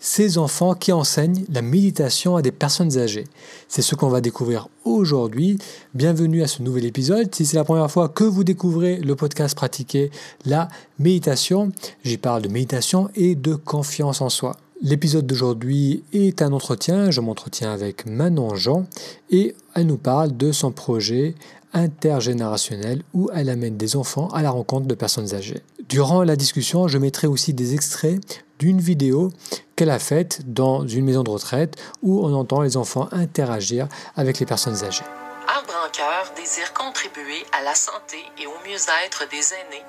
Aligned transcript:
ces 0.00 0.38
enfants 0.38 0.74
qui 0.74 0.92
enseignent 0.92 1.44
la 1.50 1.62
méditation 1.62 2.36
à 2.36 2.42
des 2.42 2.52
personnes 2.52 2.98
âgées. 2.98 3.24
C'est 3.68 3.82
ce 3.82 3.94
qu'on 3.94 4.08
va 4.08 4.20
découvrir 4.20 4.68
aujourd'hui. 4.84 5.58
Bienvenue 5.94 6.42
à 6.42 6.46
ce 6.46 6.62
nouvel 6.62 6.84
épisode. 6.84 7.34
Si 7.34 7.46
c'est 7.46 7.56
la 7.56 7.64
première 7.64 7.90
fois 7.90 8.08
que 8.08 8.24
vous 8.24 8.44
découvrez 8.44 8.96
le 8.98 9.16
podcast 9.16 9.54
Pratiquer 9.54 10.10
la 10.44 10.68
méditation, 10.98 11.72
j'y 12.04 12.18
parle 12.18 12.42
de 12.42 12.48
méditation 12.48 13.08
et 13.14 13.34
de 13.34 13.54
confiance 13.54 14.20
en 14.20 14.28
soi. 14.28 14.56
L'épisode 14.82 15.26
d'aujourd'hui 15.26 16.04
est 16.12 16.42
un 16.42 16.52
entretien, 16.52 17.10
je 17.10 17.22
m'entretiens 17.22 17.72
avec 17.72 18.04
Manon 18.04 18.54
Jean 18.54 18.86
et 19.30 19.56
elle 19.74 19.86
nous 19.86 19.96
parle 19.96 20.36
de 20.36 20.52
son 20.52 20.70
projet 20.70 21.34
intergénérationnel 21.72 23.02
où 23.14 23.30
elle 23.34 23.48
amène 23.48 23.76
des 23.76 23.96
enfants 23.96 24.28
à 24.28 24.42
la 24.42 24.50
rencontre 24.50 24.86
de 24.86 24.94
personnes 24.94 25.34
âgées. 25.34 25.62
Durant 25.88 26.22
la 26.24 26.36
discussion, 26.36 26.88
je 26.88 26.98
mettrai 26.98 27.26
aussi 27.26 27.54
des 27.54 27.74
extraits 27.74 28.44
d'une 28.58 28.80
vidéo 28.80 29.32
qu'elle 29.76 29.90
a 29.90 29.98
faite 29.98 30.40
dans 30.46 30.86
une 30.86 31.04
maison 31.04 31.22
de 31.22 31.30
retraite 31.30 31.76
où 32.02 32.24
on 32.24 32.34
entend 32.34 32.62
les 32.62 32.76
enfants 32.76 33.08
interagir 33.12 33.88
avec 34.16 34.38
les 34.38 34.46
personnes 34.46 34.82
âgées. 34.84 35.04
Arbre 35.48 35.74
en 35.86 35.90
cœur 35.90 36.32
désire 36.36 36.72
contribuer 36.72 37.44
à 37.52 37.62
la 37.62 37.74
santé 37.74 38.18
et 38.42 38.46
au 38.46 38.54
mieux-être 38.66 39.28
des 39.30 39.52
aînés 39.54 39.84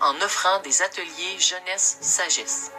en 0.00 0.14
offrant 0.24 0.60
des 0.64 0.82
ateliers 0.82 1.38
jeunesse-sagesse. 1.38 2.72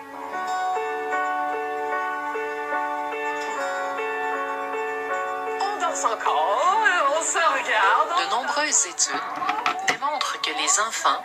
On 5.62 5.80
danse 5.80 6.04
encore, 6.06 6.84
on 7.18 7.24
se 7.24 7.38
regarde. 7.38 8.10
De 8.20 8.30
nombreuses 8.32 8.86
études 8.88 9.88
démontrent 9.88 10.42
que 10.42 10.50
les 10.50 10.80
enfants 10.82 11.22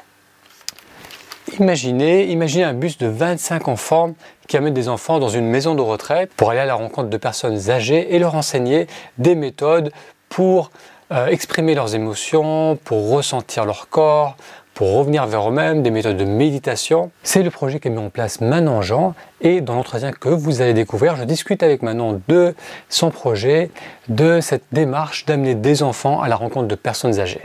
Imaginez, 1.61 2.31
imaginez 2.31 2.63
un 2.63 2.73
bus 2.73 2.99
de 2.99 3.09
25 3.09 3.67
enfants 3.67 4.15
qui 4.47 4.57
amène 4.57 4.75
des 4.75 4.89
enfants 4.89 5.19
dans 5.19 5.29
une 5.29 5.47
maison 5.47 5.75
de 5.75 5.81
retraite 5.81 6.31
pour 6.37 6.51
aller 6.51 6.61
à 6.61 6.67
la 6.67 6.75
rencontre 6.75 7.09
de 7.09 7.17
personnes 7.17 7.69
âgées 7.69 8.15
et 8.15 8.21
leur 8.21 8.37
enseigner 8.37 8.87
des 9.19 9.35
méthodes 9.35 9.91
pour 10.29 10.71
euh, 11.11 11.27
exprimer 11.27 11.75
leurs 11.75 11.97
émotions, 11.97 12.79
pour 12.85 13.11
ressentir 13.11 13.65
leur 13.65 13.89
corps, 13.89 14.37
pour 14.73 14.95
revenir 14.95 15.27
vers 15.27 15.49
eux-mêmes, 15.49 15.83
des 15.83 15.91
méthodes 15.91 16.17
de 16.17 16.25
méditation. 16.25 17.11
C'est 17.25 17.43
le 17.43 17.51
projet 17.51 17.81
qu'a 17.81 17.91
mis 17.91 17.99
en 17.99 18.11
place 18.11 18.41
Manon 18.41 18.81
Jean 18.81 19.15
et 19.41 19.61
dans 19.61 19.75
l'entretien 19.75 20.13
que 20.13 20.29
vous 20.29 20.61
allez 20.63 20.75
découvrir, 20.75 21.17
je 21.17 21.25
discute 21.25 21.65
avec 21.65 21.83
Manon 21.83 22.23
de 22.29 22.55
son 22.89 23.11
projet, 23.11 23.73
de 24.09 24.41
cette 24.41 24.65
démarche 24.71 25.27
d'amener 25.27 25.57
des 25.57 25.83
enfants 25.83 26.21
à 26.21 26.29
la 26.29 26.37
rencontre 26.37 26.69
de 26.69 26.77
personnes 26.77 27.19
âgées. 27.19 27.43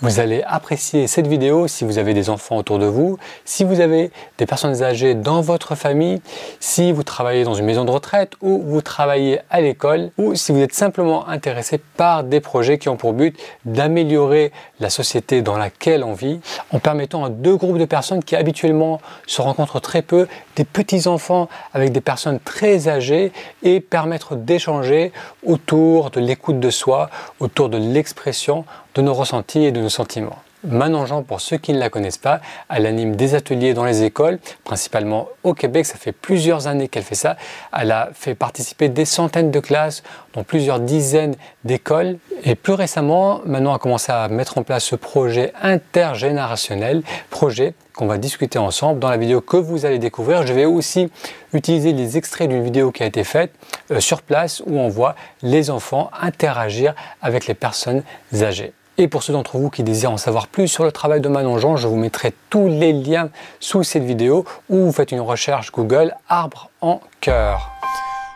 Vous 0.00 0.20
allez 0.20 0.44
apprécier 0.46 1.08
cette 1.08 1.26
vidéo 1.26 1.66
si 1.66 1.84
vous 1.84 1.98
avez 1.98 2.14
des 2.14 2.30
enfants 2.30 2.56
autour 2.56 2.78
de 2.78 2.86
vous, 2.86 3.18
si 3.44 3.64
vous 3.64 3.80
avez 3.80 4.12
des 4.38 4.46
personnes 4.46 4.84
âgées 4.84 5.16
dans 5.16 5.40
votre 5.40 5.74
famille, 5.74 6.22
si 6.60 6.92
vous 6.92 7.02
travaillez 7.02 7.42
dans 7.42 7.54
une 7.54 7.64
maison 7.64 7.84
de 7.84 7.90
retraite 7.90 8.34
ou 8.40 8.62
vous 8.64 8.80
travaillez 8.80 9.40
à 9.50 9.60
l'école 9.60 10.12
ou 10.16 10.36
si 10.36 10.52
vous 10.52 10.60
êtes 10.60 10.72
simplement 10.72 11.26
intéressé 11.26 11.80
par 11.96 12.22
des 12.22 12.38
projets 12.38 12.78
qui 12.78 12.88
ont 12.88 12.96
pour 12.96 13.12
but 13.12 13.36
d'améliorer 13.64 14.52
la 14.80 14.90
société 14.90 15.42
dans 15.42 15.56
laquelle 15.56 16.04
on 16.04 16.12
vit 16.12 16.40
en 16.72 16.78
permettant 16.78 17.24
à 17.24 17.30
deux 17.30 17.56
groupes 17.56 17.78
de 17.78 17.84
personnes 17.84 18.22
qui 18.22 18.36
habituellement 18.36 19.00
se 19.26 19.40
rencontrent 19.40 19.80
très 19.80 20.02
peu, 20.02 20.28
des 20.56 20.64
petits 20.64 21.06
enfants 21.06 21.48
avec 21.74 21.92
des 21.92 22.00
personnes 22.00 22.40
très 22.40 22.88
âgées 22.88 23.32
et 23.62 23.80
permettre 23.80 24.36
d'échanger 24.36 25.12
autour 25.44 26.10
de 26.10 26.20
l'écoute 26.20 26.60
de 26.60 26.70
soi, 26.70 27.10
autour 27.40 27.68
de 27.68 27.78
l'expression 27.78 28.64
de 28.94 29.02
nos 29.02 29.14
ressentis 29.14 29.64
et 29.64 29.72
de 29.72 29.80
nos 29.80 29.88
sentiments. 29.88 30.38
Manon 30.64 31.06
Jean, 31.06 31.22
pour 31.22 31.40
ceux 31.40 31.56
qui 31.56 31.72
ne 31.72 31.78
la 31.78 31.88
connaissent 31.88 32.18
pas, 32.18 32.40
elle 32.68 32.86
anime 32.86 33.14
des 33.14 33.34
ateliers 33.34 33.74
dans 33.74 33.84
les 33.84 34.02
écoles, 34.02 34.38
principalement 34.64 35.28
au 35.44 35.54
Québec. 35.54 35.86
Ça 35.86 35.96
fait 35.96 36.12
plusieurs 36.12 36.66
années 36.66 36.88
qu'elle 36.88 37.04
fait 37.04 37.14
ça. 37.14 37.36
Elle 37.78 37.92
a 37.92 38.10
fait 38.12 38.34
participer 38.34 38.88
des 38.88 39.04
centaines 39.04 39.50
de 39.50 39.60
classes 39.60 40.02
dans 40.34 40.42
plusieurs 40.42 40.80
dizaines 40.80 41.36
d'écoles. 41.64 42.18
Et 42.42 42.56
plus 42.56 42.72
récemment, 42.72 43.40
Manon 43.44 43.72
a 43.72 43.78
commencé 43.78 44.10
à 44.10 44.26
mettre 44.28 44.58
en 44.58 44.64
place 44.64 44.84
ce 44.84 44.96
projet 44.96 45.52
intergénérationnel, 45.62 47.02
projet 47.30 47.74
qu'on 47.94 48.06
va 48.06 48.18
discuter 48.18 48.58
ensemble 48.58 49.00
dans 49.00 49.10
la 49.10 49.16
vidéo 49.16 49.40
que 49.40 49.56
vous 49.56 49.86
allez 49.86 49.98
découvrir. 49.98 50.46
Je 50.46 50.52
vais 50.52 50.64
aussi 50.64 51.10
utiliser 51.52 51.92
les 51.92 52.16
extraits 52.16 52.48
d'une 52.48 52.62
vidéo 52.62 52.92
qui 52.92 53.02
a 53.02 53.06
été 53.06 53.24
faite 53.24 53.52
euh, 53.90 54.00
sur 54.00 54.22
place 54.22 54.62
où 54.66 54.78
on 54.78 54.88
voit 54.88 55.16
les 55.42 55.70
enfants 55.70 56.10
interagir 56.20 56.94
avec 57.22 57.46
les 57.46 57.54
personnes 57.54 58.02
âgées. 58.40 58.72
Et 59.00 59.06
pour 59.06 59.22
ceux 59.22 59.32
d'entre 59.32 59.58
vous 59.58 59.70
qui 59.70 59.84
désirent 59.84 60.10
en 60.10 60.16
savoir 60.16 60.48
plus 60.48 60.66
sur 60.66 60.82
le 60.82 60.90
travail 60.90 61.20
de 61.20 61.28
Manon 61.28 61.56
Jean, 61.58 61.76
je 61.76 61.86
vous 61.86 61.94
mettrai 61.94 62.34
tous 62.50 62.66
les 62.66 62.92
liens 62.92 63.30
sous 63.60 63.84
cette 63.84 64.02
vidéo 64.02 64.44
ou 64.68 64.86
vous 64.86 64.92
faites 64.92 65.12
une 65.12 65.20
recherche 65.20 65.70
Google 65.70 66.16
arbre 66.28 66.68
en 66.80 67.00
cœur. 67.20 67.70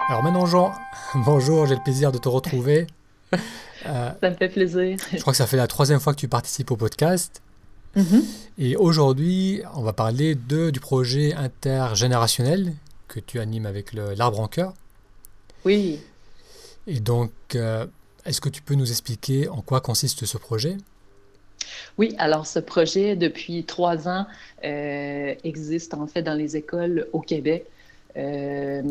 Alors 0.09 0.23
Manon 0.23 0.47
Jean, 0.47 0.73
bonjour, 1.17 1.67
j'ai 1.67 1.75
le 1.75 1.83
plaisir 1.83 2.13
de 2.13 2.19
te 2.19 2.29
retrouver. 2.29 2.87
Euh, 3.87 4.11
ça 4.23 4.31
me 4.31 4.37
fait 4.37 4.49
plaisir. 4.49 4.99
Je 5.13 5.19
crois 5.21 5.33
que 5.33 5.37
ça 5.37 5.49
fait 5.49 5.57
la 5.57 5.67
troisième 5.67 5.99
fois 5.99 6.15
que 6.15 6.21
tu 6.21 6.29
participes 6.29 6.71
au 6.71 6.77
podcast. 6.77 7.43
Mm-hmm. 7.97 8.23
Et 8.59 8.77
aujourd'hui, 8.77 9.63
on 9.75 9.83
va 9.83 9.93
parler 9.93 10.37
de, 10.37 10.71
du 10.71 10.79
projet 10.79 11.35
intergénérationnel 11.35 12.73
que 13.09 13.19
tu 13.19 13.41
animes 13.41 13.67
avec 13.67 13.93
l'arbre 13.95 14.39
en 14.39 14.47
cœur. 14.47 14.75
Oui. 15.65 15.99
Et 16.87 17.01
donc, 17.01 17.33
euh, 17.57 17.85
est-ce 18.25 18.41
que 18.41 18.49
tu 18.49 18.63
peux 18.63 18.75
nous 18.75 18.91
expliquer 18.91 19.49
en 19.49 19.61
quoi 19.61 19.81
consiste 19.81 20.25
ce 20.25 20.39
projet? 20.39 20.77
Oui, 21.99 22.15
alors 22.19 22.47
ce 22.47 22.59
projet, 22.59 23.17
depuis 23.17 23.65
trois 23.65 24.09
ans, 24.09 24.27
euh, 24.65 25.35
existe 25.45 25.95
en 25.95 26.07
fait 26.07 26.23
dans 26.23 26.35
les 26.35 26.57
écoles 26.57 27.07
au 27.13 27.21
Québec. 27.21 27.67
Euh, 28.17 28.83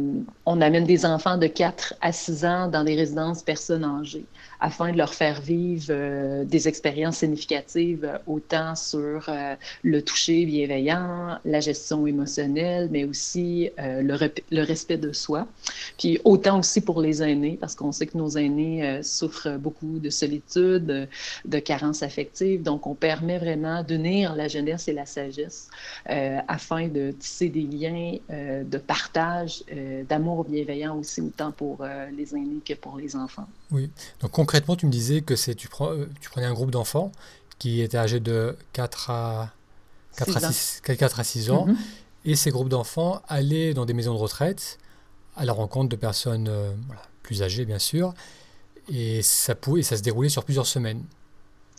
on 0.46 0.62
amène 0.62 0.86
des 0.86 1.06
enfants 1.06 1.38
de 1.38 1.48
4 1.48 1.96
à 2.02 2.12
6 2.12 2.46
ans 2.46 2.68
dans 2.68 2.84
des 2.84 2.96
résidences 2.96 3.44
personnes 3.44 3.84
âgées 3.84 4.26
afin 4.62 4.92
de 4.92 4.98
leur 4.98 5.14
faire 5.14 5.42
vivre 5.42 5.88
euh, 5.90 6.46
des 6.46 6.68
expériences 6.68 7.18
significatives 7.18 8.20
autant 8.28 8.76
sur 8.76 9.26
euh, 9.28 9.56
le 9.84 10.02
toucher 10.02 10.46
bienveillant, 10.46 11.40
la 11.46 11.60
gestion 11.60 12.08
émotionnelle, 12.08 12.88
mais 12.92 13.04
aussi 13.04 13.70
le, 13.78 14.62
respect 14.64 14.98
de 14.98 15.12
soi. 15.12 15.48
Puis 15.98 16.20
autant 16.24 16.60
aussi 16.60 16.82
pour 16.82 17.02
les 17.02 17.22
aînés, 17.22 17.58
parce 17.60 17.76
qu'on 17.76 17.92
sait 17.92 18.06
que 18.06 18.18
nos 18.18 18.38
aînés 18.38 19.02
souffrent 19.04 19.58
beaucoup 19.58 20.00
de 20.00 20.10
solitude, 20.10 21.08
de 21.46 21.60
carence 21.60 22.04
affective. 22.04 22.62
Donc, 22.62 22.88
on 22.88 22.96
permet 22.96 23.38
vraiment 23.38 23.84
d'unir 23.84 24.36
la 24.36 24.48
jeunesse 24.48 24.88
et 24.88 24.94
la 24.94 25.06
sagesse 25.06 25.70
afin 26.06 26.88
de 26.88 27.12
tisser 27.12 27.50
des 27.50 27.62
liens 27.62 28.18
de 28.30 28.78
partage 28.78 29.64
euh, 29.74 30.04
d'amour 30.04 30.46
bienveillant 30.46 30.98
aussi, 30.98 31.22
autant 31.22 31.52
pour 31.52 31.80
euh, 31.82 32.08
les 32.18 32.36
aînés 32.36 32.62
que 32.66 32.74
pour 32.74 32.98
les 32.98 33.16
enfants. 33.16 33.48
Oui. 33.72 33.90
Concrètement, 34.52 34.76
tu 34.76 34.86
me 34.86 34.92
disais 34.92 35.22
que 35.22 35.38
c'est 35.38 35.56
tu, 35.56 35.70
prends, 35.70 35.94
euh, 35.94 36.10
tu 36.20 36.30
prenais 36.30 36.46
un 36.46 36.54
groupe 36.54 36.72
d'enfants 36.72 37.14
qui 37.58 37.80
étaient 37.80 37.98
âgés 37.98 38.20
de 38.20 38.58
4 38.74 39.10
à, 39.10 39.54
4 40.18 40.44
à 40.44 40.52
6, 40.52 40.82
4 40.84 41.20
à 41.22 41.24
6 41.24 41.52
ans, 41.52 41.68
mhm. 41.68 41.78
et 42.26 42.36
ces 42.36 42.52
groupes 42.52 42.68
d'enfants 42.68 43.22
allaient 43.30 43.74
dans 43.74 43.86
des 43.86 43.94
maisons 43.94 44.14
de 44.14 44.20
retraite 44.20 44.78
à 45.38 45.46
la 45.46 45.54
rencontre 45.54 45.88
de 45.88 45.96
personnes 45.96 46.52
plus 47.24 47.44
âgées, 47.44 47.64
bien 47.64 47.80
sûr, 47.80 48.14
et 48.92 49.22
ça, 49.22 49.56
pouvait, 49.56 49.80
et 49.80 49.84
ça 49.84 49.96
se 49.96 50.02
déroulait 50.02 50.28
sur 50.28 50.44
plusieurs 50.44 50.68
semaines. 50.68 51.06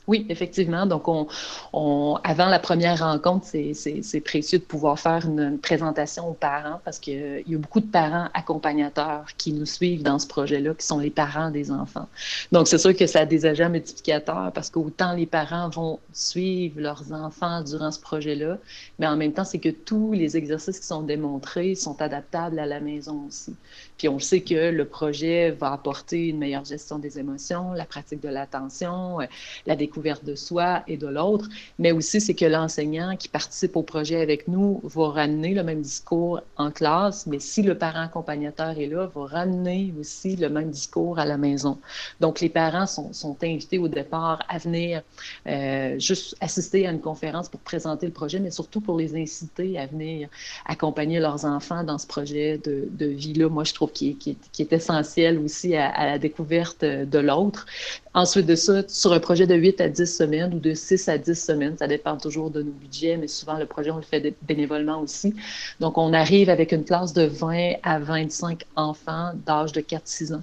Oui, 0.08 0.26
effectivement. 0.28 0.84
Donc, 0.86 1.06
on, 1.06 2.18
avant 2.24 2.46
la 2.46 2.58
première 2.58 2.98
rencontre, 2.98 3.46
c'est 3.46 4.20
précieux 4.20 4.58
de 4.58 4.64
pouvoir 4.64 4.98
faire 4.98 5.24
une, 5.26 5.58
présentation 5.58 6.28
aux 6.28 6.34
parents 6.34 6.80
parce 6.84 6.98
qu'il 6.98 7.44
y 7.46 7.54
a 7.54 7.58
beaucoup 7.58 7.80
de 7.80 7.86
parents 7.86 8.28
accompagnateurs 8.34 9.26
qui 9.38 9.52
nous 9.52 9.66
suivent 9.66 10.02
dans 10.02 10.18
ce 10.18 10.26
projet-là, 10.26 10.74
qui 10.74 10.84
sont 10.84 10.98
les 10.98 11.10
parents 11.10 11.50
des 11.50 11.70
enfants. 11.70 12.08
Donc, 12.50 12.66
c'est 12.66 12.78
sûr 12.78 12.96
que 12.96 13.06
ça 13.06 13.20
a 13.20 13.26
des 13.26 13.46
agents 13.46 13.68
multiplicateurs 13.68 14.50
parce 14.52 14.70
qu'autant 14.70 15.12
les 15.12 15.26
parents 15.26 15.68
vont 15.68 16.00
suivre 16.12 16.80
leurs 16.80 17.12
enfants 17.12 17.62
durant 17.62 17.92
ce 17.92 18.00
projet-là, 18.00 18.58
mais 18.98 19.06
en 19.06 19.16
même 19.16 19.32
temps, 19.32 19.44
c'est 19.44 19.60
que 19.60 19.68
tous 19.68 20.12
les 20.12 20.36
exercices 20.36 20.80
qui 20.80 20.86
sont 20.86 21.02
démontrés 21.02 21.74
sont 21.76 22.00
adaptables 22.02 22.58
à 22.58 22.66
la 22.66 22.80
maison 22.80 23.26
aussi. 23.28 23.54
Puis 23.98 24.08
on 24.08 24.18
sait 24.18 24.40
que 24.40 24.70
le 24.70 24.84
projet 24.84 25.52
va 25.52 25.72
apporter 25.72 26.28
une 26.28 26.38
meilleure 26.38 26.64
gestion 26.64 26.98
des 26.98 27.20
émotions, 27.20 27.72
la 27.72 27.84
pratique 27.84 28.20
de 28.20 28.28
l'attention, 28.28 29.20
euh, 29.20 29.26
la 29.66 29.76
découverte 29.76 29.91
de 30.24 30.34
soi 30.34 30.82
et 30.88 30.96
de 30.96 31.06
l'autre, 31.06 31.48
mais 31.78 31.92
aussi 31.92 32.20
c'est 32.20 32.34
que 32.34 32.44
l'enseignant 32.44 33.16
qui 33.16 33.28
participe 33.28 33.76
au 33.76 33.82
projet 33.82 34.20
avec 34.20 34.48
nous 34.48 34.80
va 34.84 35.08
ramener 35.08 35.54
le 35.54 35.62
même 35.62 35.82
discours 35.82 36.40
en 36.56 36.70
classe, 36.70 37.26
mais 37.26 37.38
si 37.38 37.62
le 37.62 37.76
parent 37.76 38.02
accompagnateur 38.02 38.78
est 38.78 38.86
là, 38.86 39.06
va 39.14 39.26
ramener 39.26 39.92
aussi 39.98 40.36
le 40.36 40.48
même 40.48 40.70
discours 40.70 41.18
à 41.18 41.24
la 41.24 41.36
maison. 41.36 41.78
Donc 42.20 42.40
les 42.40 42.48
parents 42.48 42.86
sont, 42.86 43.12
sont 43.12 43.36
invités 43.42 43.78
au 43.78 43.88
départ 43.88 44.44
à 44.48 44.58
venir 44.58 45.02
euh, 45.46 45.98
juste 45.98 46.36
assister 46.40 46.86
à 46.86 46.90
une 46.90 47.00
conférence 47.00 47.48
pour 47.48 47.60
présenter 47.60 48.06
le 48.06 48.12
projet, 48.12 48.38
mais 48.38 48.50
surtout 48.50 48.80
pour 48.80 48.98
les 48.98 49.14
inciter 49.16 49.78
à 49.78 49.86
venir 49.86 50.28
accompagner 50.66 51.20
leurs 51.20 51.44
enfants 51.44 51.84
dans 51.84 51.98
ce 51.98 52.06
projet 52.06 52.58
de, 52.58 52.88
de 52.90 53.06
vie-là. 53.06 53.48
Moi, 53.48 53.64
je 53.64 53.74
trouve 53.74 53.92
qui, 53.92 54.16
est 54.58 54.72
essentiel 54.72 55.38
aussi 55.38 55.74
à, 55.76 56.06
la 56.06 56.18
découverte 56.18 56.84
de 56.84 57.18
l'autre. 57.18 57.66
Ensuite 58.14 58.46
de 58.46 58.54
ça, 58.54 58.86
sur 58.88 59.12
un 59.12 59.20
projet 59.20 59.46
de 59.46 59.54
8 59.54 59.80
à 59.82 59.88
10 59.88 60.06
semaines 60.06 60.54
ou 60.54 60.58
de 60.58 60.74
6 60.74 61.08
à 61.08 61.18
10 61.18 61.34
semaines, 61.34 61.76
ça 61.76 61.86
dépend 61.88 62.16
toujours 62.16 62.50
de 62.50 62.62
nos 62.62 62.72
budgets, 62.72 63.16
mais 63.16 63.28
souvent 63.28 63.58
le 63.58 63.66
projet, 63.66 63.90
on 63.90 63.96
le 63.96 64.02
fait 64.02 64.34
bénévolement 64.42 65.00
aussi. 65.00 65.34
Donc, 65.80 65.98
on 65.98 66.12
arrive 66.12 66.48
avec 66.50 66.72
une 66.72 66.84
classe 66.84 67.12
de 67.12 67.24
20 67.24 67.74
à 67.82 67.98
25 67.98 68.64
enfants 68.76 69.32
d'âge 69.34 69.72
de 69.72 69.80
4-6 69.80 70.34
ans. 70.34 70.42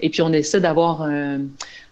Et 0.00 0.10
puis, 0.10 0.22
on 0.22 0.32
essaie 0.32 0.60
d'avoir 0.60 1.02
un, 1.02 1.40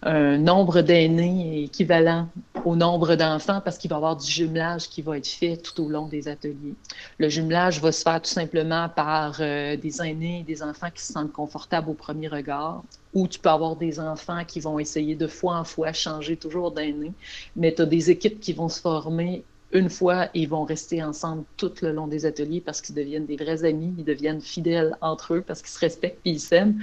nombre 0.03 0.83
d'aînés 0.83 1.65
équivalent 1.65 2.29
au 2.65 2.77
nombre 2.77 3.17
d'enfants 3.17 3.61
parce 3.65 3.77
qu'il 3.77 3.91
va 3.91 3.97
y 3.97 3.99
avoir 3.99 4.17
du 4.17 4.31
jumelage 4.31 4.89
qui 4.89 5.03
va 5.03 5.17
être 5.17 5.27
fait 5.27 5.57
tout 5.57 5.83
au 5.83 5.89
long 5.89 6.07
des 6.07 6.29
ateliers. 6.29 6.75
Le 7.19 7.29
jumelage 7.29 7.81
va 7.81 7.91
se 7.91 8.03
faire 8.03 8.21
tout 8.21 8.31
simplement 8.31 8.89
par 8.89 9.39
euh, 9.41 9.77
des 9.77 10.01
aînés 10.03 10.41
et 10.41 10.43
des 10.45 10.63
enfants 10.63 10.91
qui 10.95 11.03
se 11.03 11.13
sentent 11.13 11.33
confortables 11.33 11.91
au 11.91 11.95
premier 11.95 12.29
regard 12.29 12.83
ou 13.15 13.27
tu 13.27 13.39
peux 13.39 13.49
avoir 13.49 13.77
des 13.77 13.99
enfants 13.99 14.45
qui 14.45 14.61
vont 14.61 14.79
essayer 14.79 15.15
de 15.15 15.27
fois 15.27 15.57
en 15.57 15.65
fois 15.65 15.93
changer 15.93 16.37
toujours 16.37 16.71
d'aînés, 16.71 17.15
mais 17.57 17.75
tu 17.75 17.83
as 17.83 17.87
des 17.87 18.11
équipes 18.11 18.39
qui 18.39 18.53
vont 18.53 18.69
se 18.69 18.81
former 18.81 19.43
une 19.77 19.91
fois, 19.91 20.29
ils 20.35 20.49
vont 20.49 20.65
rester 20.65 21.03
ensemble 21.03 21.45
tout 21.57 21.73
le 21.83 21.93
long 21.93 22.07
des 22.09 22.27
ateliers 22.27 22.61
parce 22.61 22.81
qu'ils 22.81 22.95
deviennent 22.95 23.27
des 23.27 23.37
vrais 23.37 23.65
amis, 23.65 23.95
ils 23.99 24.05
deviennent 24.05 24.41
fidèles 24.41 24.97
entre 25.01 25.35
eux 25.35 25.43
parce 25.43 25.63
qu'ils 25.63 25.71
se 25.71 25.79
respectent 25.79 26.21
et 26.25 26.31
ils 26.31 26.41
s'aiment. 26.41 26.79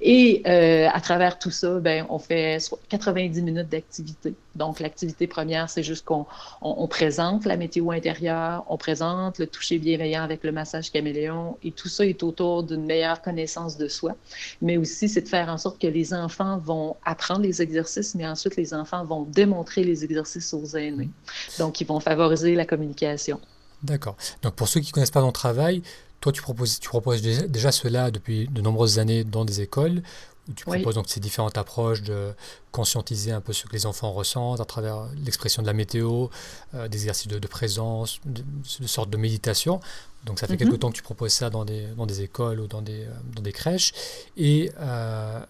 Et 0.00 0.42
euh, 0.46 0.88
à 0.92 1.00
travers 1.00 1.38
tout 1.38 1.50
ça, 1.50 1.80
ben, 1.80 2.06
on 2.10 2.18
fait 2.18 2.58
90 2.88 3.42
minutes 3.42 3.68
d'activité. 3.68 4.34
Donc, 4.56 4.80
l'activité 4.80 5.26
première, 5.26 5.68
c'est 5.70 5.82
juste 5.82 6.04
qu'on 6.04 6.26
on, 6.62 6.88
présente 6.88 7.44
la 7.44 7.56
météo 7.56 7.90
intérieure, 7.90 8.64
on 8.68 8.76
présente 8.76 9.38
le 9.38 9.46
toucher 9.46 9.78
bienveillant 9.78 10.22
avec 10.22 10.42
le 10.42 10.52
massage 10.52 10.90
caméléon 10.90 11.58
et 11.62 11.70
tout 11.72 11.88
ça 11.88 12.06
est 12.06 12.22
autour 12.22 12.62
d'une 12.62 12.84
meilleure 12.84 13.22
connaissance 13.22 13.76
de 13.76 13.88
soi. 13.88 14.16
Mais 14.62 14.76
aussi, 14.76 15.08
c'est 15.08 15.22
de 15.22 15.28
faire 15.28 15.48
en 15.48 15.58
sorte 15.58 15.80
que 15.80 15.86
les 15.86 16.14
enfants 16.14 16.58
vont 16.58 16.96
apprendre 17.04 17.42
les 17.42 17.60
exercices, 17.62 18.14
mais 18.14 18.26
ensuite, 18.26 18.56
les 18.56 18.74
enfants 18.74 19.04
vont 19.04 19.22
démontrer 19.22 19.84
les 19.84 20.04
exercices 20.04 20.54
aux 20.54 20.76
aînés. 20.76 21.10
Donc, 21.58 21.80
ils 21.80 21.86
vont 21.86 22.00
favoriser 22.00 22.54
la 22.54 22.64
communication. 22.64 23.40
D'accord. 23.82 24.16
Donc, 24.42 24.54
pour 24.54 24.68
ceux 24.68 24.80
qui 24.80 24.88
ne 24.88 24.92
connaissent 24.92 25.10
pas 25.10 25.20
ton 25.20 25.32
travail, 25.32 25.82
toi, 26.20 26.32
tu 26.32 26.40
proposes, 26.42 26.80
tu 26.80 26.88
proposes 26.88 27.22
déjà 27.22 27.70
cela 27.72 28.10
depuis 28.10 28.48
de 28.48 28.62
nombreuses 28.62 28.98
années 28.98 29.22
dans 29.22 29.44
des 29.44 29.60
écoles 29.60 30.02
où 30.48 30.52
tu 30.52 30.64
proposes 30.64 30.94
donc 30.94 31.08
ces 31.08 31.20
différentes 31.20 31.58
approches 31.58 32.02
de 32.02 32.32
conscientiser 32.70 33.32
un 33.32 33.40
peu 33.40 33.52
ce 33.52 33.66
que 33.66 33.72
les 33.72 33.86
enfants 33.86 34.12
ressentent 34.12 34.60
à 34.60 34.64
travers 34.64 35.08
l'expression 35.24 35.62
de 35.62 35.66
la 35.66 35.72
météo, 35.72 36.28
euh, 36.74 36.88
des 36.88 36.98
exercices 36.98 37.28
de, 37.28 37.38
présence, 37.46 38.20
de, 38.24 38.42
de, 38.80 38.86
sorte 38.86 39.10
de 39.10 39.16
méditation. 39.16 39.80
Donc 40.24 40.38
ça 40.38 40.46
fait 40.46 40.56
quelque 40.56 40.72
mhm. 40.72 40.78
temps 40.78 40.90
que 40.90 40.96
tu 40.96 41.02
proposes 41.02 41.32
ça 41.32 41.50
dans 41.50 41.64
des, 41.64 41.86
dans 41.96 42.06
des 42.06 42.22
écoles 42.22 42.60
ou 42.60 42.66
dans 42.66 42.82
des, 42.82 43.04
euh, 43.04 43.10
dans 43.34 43.42
des 43.42 43.52
crèches. 43.52 43.92
Et 44.36 44.72
euh, 44.78 45.40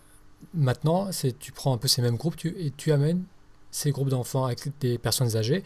maintenant, 0.54 1.10
tu 1.38 1.52
prends 1.52 1.74
un 1.74 1.78
peu 1.78 1.88
ces 1.88 2.02
mêmes 2.02 2.16
groupes 2.16 2.36
tu, 2.36 2.48
et 2.58 2.72
tu 2.76 2.92
amènes 2.92 3.24
ces 3.70 3.90
groupes 3.90 4.08
d'enfants 4.08 4.44
avec 4.46 4.78
des 4.80 4.98
personnes 4.98 5.36
âgées 5.36 5.62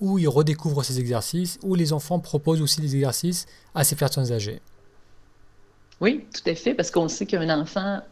où 0.00 0.18
ils 0.18 0.28
redécouvrent 0.28 0.84
ces 0.84 0.98
exercices, 0.98 1.58
où 1.62 1.74
les 1.74 1.92
enfants 1.92 2.18
proposent 2.18 2.60
aussi 2.60 2.80
des 2.80 2.94
exercices 2.94 3.46
à 3.74 3.84
ces 3.84 3.94
personnes 3.94 4.32
âgées. 4.32 4.60
Oui, 6.00 6.26
tout 6.34 6.50
à 6.50 6.54
fait, 6.54 6.74
parce 6.74 6.90
qu'on 6.90 7.08
sait 7.08 7.26
qu'un 7.26 7.60
enfant 7.60 8.02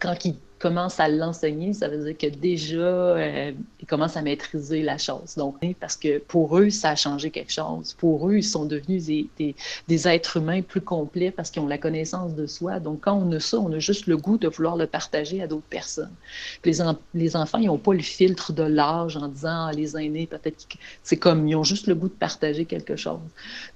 quand 0.00 0.24
il 0.24 0.45
commence 0.58 1.00
à 1.00 1.08
l'enseigner, 1.08 1.74
ça 1.74 1.88
veut 1.88 2.02
dire 2.02 2.16
que 2.16 2.34
déjà, 2.34 2.78
euh, 2.78 3.52
ils 3.80 3.86
commencent 3.86 4.16
à 4.16 4.22
maîtriser 4.22 4.82
la 4.82 4.96
chose. 4.96 5.34
Donc, 5.36 5.56
parce 5.78 5.96
que 5.96 6.18
pour 6.18 6.58
eux, 6.58 6.70
ça 6.70 6.90
a 6.90 6.96
changé 6.96 7.30
quelque 7.30 7.52
chose. 7.52 7.94
Pour 7.98 8.28
eux, 8.28 8.38
ils 8.38 8.44
sont 8.44 8.64
devenus 8.64 9.04
des, 9.06 9.54
des, 9.88 10.08
êtres 10.08 10.38
humains 10.38 10.62
plus 10.62 10.80
complets 10.80 11.30
parce 11.30 11.50
qu'ils 11.50 11.62
ont 11.62 11.66
la 11.66 11.76
connaissance 11.78 12.34
de 12.34 12.46
soi. 12.46 12.80
Donc, 12.80 13.02
quand 13.02 13.14
on 13.14 13.30
a 13.32 13.40
ça, 13.40 13.58
on 13.58 13.70
a 13.72 13.78
juste 13.78 14.06
le 14.06 14.16
goût 14.16 14.38
de 14.38 14.48
vouloir 14.48 14.76
le 14.76 14.86
partager 14.86 15.42
à 15.42 15.46
d'autres 15.46 15.66
personnes. 15.68 16.14
les, 16.64 16.78
les 17.14 17.36
enfants, 17.36 17.58
ils 17.58 17.66
n'ont 17.66 17.78
pas 17.78 17.92
le 17.92 18.02
filtre 18.02 18.52
de 18.52 18.62
l'âge 18.62 19.16
en 19.16 19.28
disant, 19.28 19.66
ah, 19.66 19.72
les 19.74 19.96
aînés, 19.96 20.26
peut-être 20.26 20.66
c'est 21.02 21.18
comme, 21.18 21.46
ils 21.46 21.56
ont 21.56 21.64
juste 21.64 21.86
le 21.86 21.94
goût 21.94 22.08
de 22.08 22.14
partager 22.14 22.64
quelque 22.64 22.96
chose. 22.96 23.20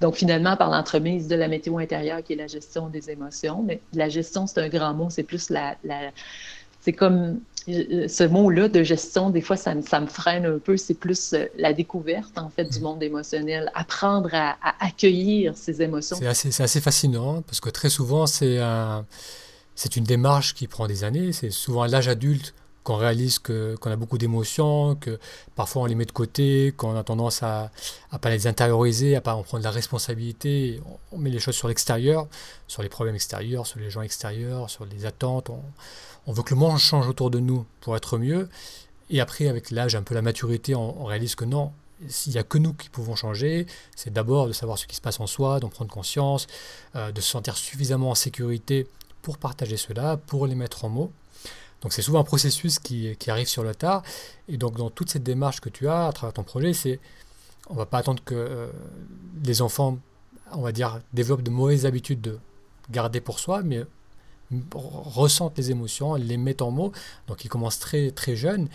Donc, 0.01 0.17
finalement, 0.17 0.57
par 0.57 0.71
l'entremise 0.71 1.29
de 1.29 1.37
la 1.37 1.49
météo 1.49 1.79
intérieure, 1.79 2.23
qui 2.23 2.33
est 2.33 2.37
la 2.37 2.47
gestion 2.47 2.89
des 2.89 3.11
émotions, 3.11 3.63
mais 3.63 3.81
la 3.93 4.09
gestion, 4.09 4.47
c'est 4.47 4.61
un 4.61 4.69
grand 4.69 4.95
mot, 4.95 5.11
c'est 5.11 5.25
plus 5.25 5.51
la, 5.51 5.77
la 5.85 6.11
c'est 6.81 6.93
comme 6.93 7.41
euh, 7.69 8.09
ce 8.09 8.25
mot-là 8.25 8.69
de 8.69 8.83
gestion, 8.83 9.31
des 9.31 9.41
fois, 9.41 9.57
ça, 9.57 9.75
ça 9.83 10.01
me 10.01 10.07
freine 10.07 10.47
un 10.47 10.59
peu. 10.59 10.77
C'est 10.77 10.95
plus 10.95 11.35
euh, 11.35 11.47
la 11.59 11.73
découverte, 11.73 12.39
en 12.39 12.49
fait, 12.49 12.65
du 12.65 12.81
mm. 12.81 12.83
monde 12.83 13.03
émotionnel. 13.03 13.71
Apprendre 13.75 14.31
à, 14.33 14.57
accueillir 14.81 15.57
ses 15.57 15.83
émotions. 15.83 16.17
C'est 16.17 16.27
assez, 16.27 16.63
assez, 16.63 16.81
fascinant 16.81 17.43
parce 17.43 17.61
que 17.61 17.71
très 17.71 17.91
souvent, 17.91 18.27
c'est 18.27 18.59
un, 18.59 19.05
c'est 19.75 19.97
une 19.97 20.05
démarche 20.05 20.55
qui 20.55 20.67
prend 20.67 20.87
des 20.87 21.05
années. 21.05 21.33
C'est 21.33 21.51
souvent 21.51 21.83
à 21.83 21.89
l'âge 21.89 22.09
adulte 22.09 22.55
qu'on 22.83 22.97
réalise 22.97 23.39
qu'on 23.39 23.91
a 23.91 23.97
beaucoup 23.97 24.19
d'émotions, 24.19 24.95
que 24.97 25.19
parfois 25.55 25.83
on 25.83 25.87
les 25.87 25.95
met 25.95 26.07
de 26.07 26.13
côté, 26.13 26.73
qu'on 26.77 26.97
a 26.97 27.05
tendance 27.05 27.43
à 27.43 27.71
ne 28.13 28.19
pas 28.19 28.31
les 28.31 28.47
intérioriser, 28.47 29.17
à 29.17 29.21
pas 29.21 29.35
en 29.35 29.43
prendre 29.43 29.65
la 29.65 29.71
responsabilité. 29.71 30.81
On, 31.13 31.19
met 31.19 31.31
les 31.31 31.39
choses 31.39 31.57
sur 31.57 31.69
l'extérieur, 31.69 32.27
sur 32.69 32.83
les 32.83 32.89
problèmes 32.89 33.15
extérieurs, 33.15 33.67
sur 33.67 33.81
les 33.81 33.91
gens 33.91 34.03
extérieurs, 34.03 34.71
sur 34.71 34.87
les 34.87 35.05
attentes. 35.05 35.51
On, 35.51 35.63
on 36.27 36.33
veut 36.33 36.43
que 36.43 36.55
le 36.55 36.61
monde 36.61 36.79
change 36.79 37.09
autour 37.09 37.31
de 37.31 37.39
nous 37.39 37.67
pour 37.81 37.97
être 37.97 38.19
mieux. 38.19 38.49
Et 39.11 39.21
après, 39.21 39.49
avec 39.49 39.71
l'âge, 39.71 39.97
un 39.97 40.03
peu 40.03 40.15
la 40.15 40.23
maturité, 40.23 40.75
on, 40.75 41.05
réalise 41.05 41.35
que 41.35 41.45
non, 41.45 41.73
s'il 42.09 42.33
n'y 42.33 42.39
a 42.39 42.45
que 42.45 42.59
nous 42.59 42.73
qui 42.73 42.89
pouvons 42.89 43.17
changer, 43.17 43.67
c'est 43.97 44.13
d'abord 44.13 44.47
de 44.47 44.53
savoir 44.53 44.79
ce 44.79 44.87
qui 44.87 44.95
se 44.95 45.01
passe 45.01 45.19
en 45.21 45.27
soi, 45.27 45.59
d'en 45.59 45.69
prendre 45.69 45.91
conscience, 45.91 46.47
euh, 46.95 47.11
de 47.11 47.21
se 47.21 47.29
sentir 47.29 47.57
suffisamment 47.57 48.11
en 48.11 48.15
sécurité 48.15 48.87
pour 49.23 49.37
partager 49.37 49.77
cela, 49.77 50.17
pour 50.17 50.47
les 50.47 50.55
mettre 50.55 50.85
en 50.85 50.89
mots. 50.89 51.13
Donc 51.83 51.93
c'est 51.93 52.03
souvent 52.03 52.21
un 52.21 52.25
processus 52.25 52.79
qui, 52.79 53.17
arrive 53.29 53.49
sur 53.49 53.63
le 53.63 53.75
tard. 53.75 54.03
Et 54.49 54.57
donc 54.57 54.77
dans 54.77 54.91
toute 54.91 55.11
cette 55.11 55.23
démarche 55.23 55.61
que 55.61 55.69
tu 55.69 55.89
as 55.89 56.09
à 56.09 56.13
travers 56.13 56.35
ton 56.35 56.43
projet, 56.43 56.73
c'est 56.73 57.01
on 57.69 57.75
va 57.75 57.87
pas 57.87 57.99
attendre 57.99 58.23
que 58.25 58.35
euh, 58.35 58.71
les 59.45 59.63
enfants, 59.63 59.99
on 60.53 60.61
va 60.61 60.73
dire, 60.73 61.01
développent 61.13 61.43
de 61.43 61.51
mauvaises 61.51 61.87
habitudes 61.87 62.21
de 62.21 62.39
garder 62.91 63.21
pour 63.21 63.39
soi, 63.39 63.63
mais 63.63 63.85
ressentent 64.75 65.57
les 65.57 65.71
émotions, 65.71 66.15
les 66.17 66.37
mettent 66.37 66.63
en 66.63 66.71
mots. 66.71 66.93
Donc 67.29 67.45
ils 67.45 67.49
commencent 67.49 67.79
très 67.79 68.11
très 68.11 68.37
jeunes. 68.37 68.69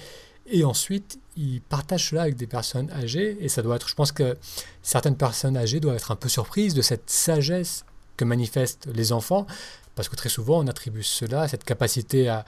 Et 0.48 0.64
ensuite, 0.64 1.20
ils 1.36 1.62
partagent 1.62 2.10
cela 2.12 2.22
avec 2.24 2.36
des 2.36 2.48
personnes 2.48 2.90
âgées. 2.92 3.38
Et 3.40 3.50
ça 3.50 3.62
doit 3.62 3.76
être, 3.76 3.90
je 3.90 3.96
pense 3.96 4.12
que 4.12 4.38
certaines 4.84 5.18
personnes 5.18 5.58
âgées 5.58 5.80
doivent 5.80 5.96
être 5.96 6.12
un 6.12 6.16
peu 6.16 6.30
surprises 6.30 6.74
de 6.74 6.82
cette 6.82 7.10
sagesse 7.10 7.84
que 8.16 8.26
manifestent 8.26 8.88
les 8.94 9.12
enfants. 9.12 9.48
Parce 9.96 10.08
que 10.08 10.16
très 10.16 10.30
souvent, 10.30 10.60
on 10.64 10.68
attribue 10.68 11.04
cela, 11.04 11.48
cette 11.48 11.64
capacité 11.64 12.30
à, 12.30 12.46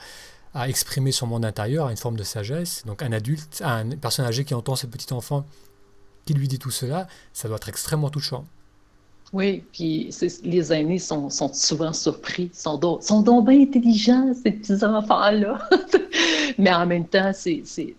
à 0.53 0.69
exprimer 0.69 1.11
son 1.11 1.27
monde 1.27 1.45
intérieur, 1.45 1.87
à 1.87 1.91
une 1.91 1.97
forme 1.97 2.17
de 2.17 2.23
sagesse. 2.23 2.83
Donc 2.85 3.01
un 3.01 3.11
adulte, 3.11 3.61
une 3.61 3.97
personne 3.97 4.25
âgée 4.25 4.45
qui 4.45 4.53
entend 4.53 4.75
ce 4.75 4.87
petit 4.87 5.11
enfant 5.13 5.45
qui 6.25 6.33
lui 6.33 6.47
dit 6.47 6.59
tout 6.59 6.71
cela, 6.71 7.07
ça 7.33 7.47
doit 7.47 7.57
être 7.57 7.69
extrêmement 7.69 8.09
touchant. 8.09 8.45
Oui, 9.33 9.63
puis 9.73 10.09
les 10.43 10.73
aînés 10.73 10.99
sont, 10.99 11.29
souvent 11.29 11.91
surpris, 11.91 12.49
sont, 12.53 12.79
sont 13.01 13.21
donc 13.21 13.47
bien 13.47 13.61
intelligents, 13.61 14.33
ces 14.33 14.51
petits 14.51 14.83
enfants-là. 14.83 15.67
Mais 16.57 16.73
en 16.73 16.85
même 16.85 17.05
temps, 17.05 17.31
c'est 17.33 17.95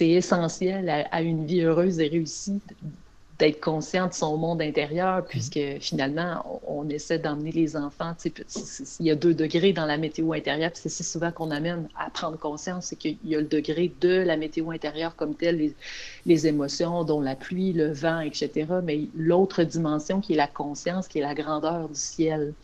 essentiel 0.00 0.88
à, 1.10 1.22
une 1.22 1.46
vie 1.46 1.60
heureuse 1.60 2.00
et 2.00 2.08
réussie 2.08 2.60
d'être 3.42 3.60
conscient 3.60 4.06
de 4.06 4.12
son 4.12 4.36
monde 4.36 4.62
intérieur, 4.62 5.18
mm-hmm. 5.18 5.26
puisque 5.28 5.60
finalement, 5.80 6.60
on, 6.64 6.88
essaie 6.88 7.18
d'emmener 7.18 7.50
les 7.50 7.76
enfants. 7.76 8.14
Il 9.00 9.06
y 9.06 9.10
a 9.10 9.16
deux 9.16 9.34
degrés 9.34 9.72
dans 9.72 9.84
la 9.84 9.96
météo 9.96 10.32
intérieure, 10.32 10.70
puis 10.70 10.82
c'est 10.88 11.02
souvent 11.02 11.32
qu'on 11.32 11.50
amène 11.50 11.88
à 11.98 12.08
prendre 12.10 12.38
conscience, 12.38 12.86
c'est 12.86 12.96
qu'il 12.96 13.18
y 13.24 13.34
a 13.34 13.40
le 13.40 13.46
degré 13.46 13.92
de 14.00 14.10
la 14.10 14.36
météo 14.36 14.70
intérieure 14.70 15.16
comme 15.16 15.34
telle, 15.34 15.56
les, 15.56 15.74
les 16.24 16.46
émotions, 16.46 17.04
dont 17.04 17.20
la 17.20 17.34
pluie, 17.34 17.72
le 17.72 17.92
vent, 17.92 18.20
etc., 18.20 18.66
mais 18.84 19.08
l'autre 19.16 19.64
dimension 19.64 20.20
qui 20.20 20.34
est 20.34 20.36
la 20.36 20.46
conscience, 20.46 21.08
qui 21.08 21.18
est 21.18 21.22
la 21.22 21.34
grandeur 21.34 21.88
du 21.88 21.98
ciel. 21.98 22.54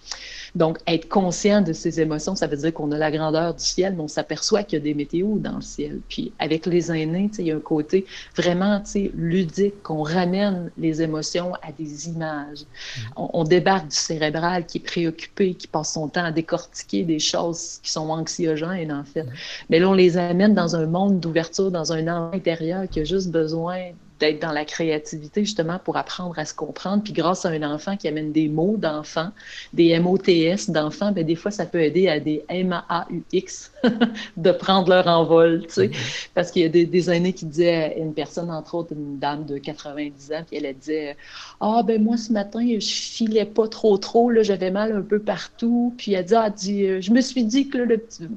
Donc, 0.55 0.79
être 0.87 1.09
conscient 1.09 1.61
de 1.61 1.73
ces 1.73 2.01
émotions, 2.01 2.35
ça 2.35 2.47
veut 2.47 2.57
dire 2.57 2.73
qu'on 2.73 2.93
a 2.93 2.99
la 2.99 3.11
grandeur 3.11 3.55
du 3.55 3.65
ciel, 3.65 3.95
mais 3.95 4.03
on 4.03 4.09
s'aperçoit 4.09 4.63
qu'il 4.63 4.79
y 4.79 4.83
a 4.83 4.85
des 4.85 4.95
météos 4.95 5.39
dans 5.39 5.57
le 5.57 5.63
ciel. 5.63 6.01
Puis, 6.09 6.33
avec 6.39 6.67
les 6.67 6.91
aînés, 6.93 7.31
il 7.39 7.47
y 7.47 7.53
a 7.53 7.57
un 7.57 7.61
côté 7.61 8.07
vraiment 8.37 8.83
ludique, 9.15 9.83
qu'on 9.83 10.03
ramène 10.03 10.71
les 10.79 11.03
émotions 11.03 11.53
à 11.55 11.73
des 11.73 12.09
images. 12.09 12.61
Mm. 12.61 13.01
On, 13.17 13.45
débarque 13.45 13.89
du 13.89 13.97
cérébral 13.97 14.67
qui 14.67 14.79
est 14.79 14.83
préoccupé, 14.83 15.55
qui 15.55 15.67
passe 15.67 15.95
son 15.95 16.09
temps 16.09 16.25
à 16.25 16.33
décortiquer 16.33 17.05
des 17.05 17.19
choses 17.19 17.79
qui 17.83 17.91
sont 17.91 18.09
anxiogènes, 18.11 18.93
en 18.93 19.05
fait. 19.05 19.25
Mm. 19.25 19.33
Mais 19.71 19.79
là, 19.81 19.89
on 19.89 19.95
les 19.95 20.17
amène 20.17 20.55
dans 20.55 20.77
un 20.77 20.87
monde 20.87 21.21
d'ouverture, 21.21 21.71
dans 21.71 21.93
un 21.93 22.07
intérieur 22.33 22.89
qui 22.89 23.01
a 23.01 23.05
juste 23.05 23.31
besoin 23.31 23.48
besoin 23.49 23.97
d'être 24.19 24.41
dans 24.41 24.53
la 24.53 24.65
créativité 24.65 25.45
justement 25.45 25.79
pour 25.79 25.97
apprendre 25.97 26.39
à 26.39 26.45
se 26.45 26.55
comprendre. 26.55 27.03
Puis 27.03 27.13
grâce 27.13 27.45
à 27.45 27.51
un 27.51 27.63
enfant 27.63 27.97
qui 27.97 28.09
amène 28.09 28.33
des 28.33 28.49
mots 28.49 28.77
d'enfants, 28.77 29.31
des 29.73 29.99
MOTS 29.99 30.71
d'enfants, 30.71 31.13
ben 31.13 31.25
des 31.25 31.37
fois 31.37 31.51
ça 31.51 31.67
peut 31.67 31.81
aider 31.81 32.09
à 32.09 32.21
des 32.21 32.45
MAUX 32.51 33.73
de 34.37 34.53
prendre 34.53 34.89
leur 34.89 35.07
envol, 35.07 35.63
tu 35.67 35.75
sais. 35.75 35.91
Parce 36.35 36.51
qu'il 36.51 36.63
y 36.63 36.65
a 36.65 36.69
des, 36.69 36.87
des 36.87 37.11
aînés 37.11 37.33
qui 37.33 37.47
disaient 37.47 37.75
à 37.75 37.97
une 37.97 38.15
personne, 38.15 38.51
entre 38.51 38.75
autres 38.75 38.93
une 38.93 39.19
dame 39.19 39.45
de 39.47 39.59
90 39.59 40.33
ans, 40.33 40.43
puis 40.47 40.57
elle, 40.57 40.77
disait 40.77 41.17
Ah 41.61 41.83
ben 41.85 42.03
moi 42.03 42.17
ce 42.17 42.33
matin, 42.33 42.61
je 42.79 42.87
filais 42.87 43.45
pas 43.45 43.69
trop 43.69 43.99
trop, 43.99 44.31
là, 44.31 44.43
j'avais 44.43 44.71
mal 44.71 44.93
un 44.93 45.03
peu 45.03 45.19
partout. 45.19 45.95
Puis 45.97 46.13
elle 46.13 46.25
dit, 46.25 46.35
ah, 46.35 46.51
dit, 46.51 46.85
euh, 46.87 47.01
je 47.01 47.13
me 47.13 47.21
suis 47.21 47.45
dit 47.45 47.69
que 47.69 47.79
le 47.79 47.99
petit, 47.99 48.29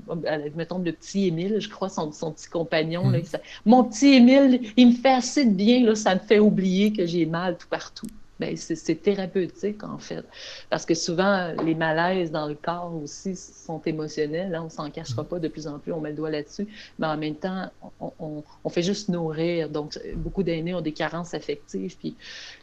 mettons 0.56 0.80
le 0.80 0.92
petit 0.92 1.28
Émile, 1.28 1.58
je 1.60 1.70
crois 1.70 1.90
son, 1.90 2.12
son 2.12 2.32
petit 2.32 2.50
compagnon, 2.50 3.10
là, 3.10 3.20
mm-hmm. 3.20 3.40
mon 3.66 3.84
petit 3.84 4.14
Émile, 4.14 4.62
il 4.78 4.90
me 4.90 4.94
fait 4.94 5.14
assez 5.14 5.46
de 5.46 5.52
bien, 5.52 5.71
là, 5.80 5.96
ça 5.96 6.16
me 6.16 6.20
fait 6.20 6.40
oublier 6.40 6.94
que 6.94 7.06
j'ai 7.06 7.26
mal 7.26 7.58
tout 7.58 7.68
partout. 7.68 8.08
Ben, 8.42 8.58
c'est 8.58 9.04
thérapeutique, 9.04 9.84
en 9.84 10.00
fait. 10.00 10.26
Parce 10.72 10.84
que 10.84 10.96
souvent, 10.96 11.54
les 11.64 11.76
malaises 11.76 12.32
dans 12.32 12.48
le 12.48 12.56
corps 12.56 12.92
aussi 12.96 13.36
sont 13.36 13.80
émotionnels. 13.86 14.56
Hein, 14.56 14.64
on 14.66 14.70
s'en 14.70 14.90
cachera 14.90 15.24
pas 15.24 15.38
de 15.38 15.48
plus 15.48 15.68
en 15.68 15.78
plus, 15.78 15.94
on 15.94 16.02
met 16.02 16.10
le 16.10 16.16
doigt 16.16 16.32
là-dessus. 16.32 16.68
Mais 16.98 17.06
en 17.06 17.18
même 17.18 17.36
temps, 17.36 17.70
on, 18.00 18.44
on, 18.64 18.70
fait 18.70 18.82
juste 18.82 19.10
nourrir. 19.10 19.70
Donc, 19.70 20.00
beaucoup 20.16 20.42
d'aînés 20.42 20.74
ont 20.74 20.82
des 20.82 20.92
carences 20.92 21.36
affectives. 21.36 21.96
Puis 22.00 22.16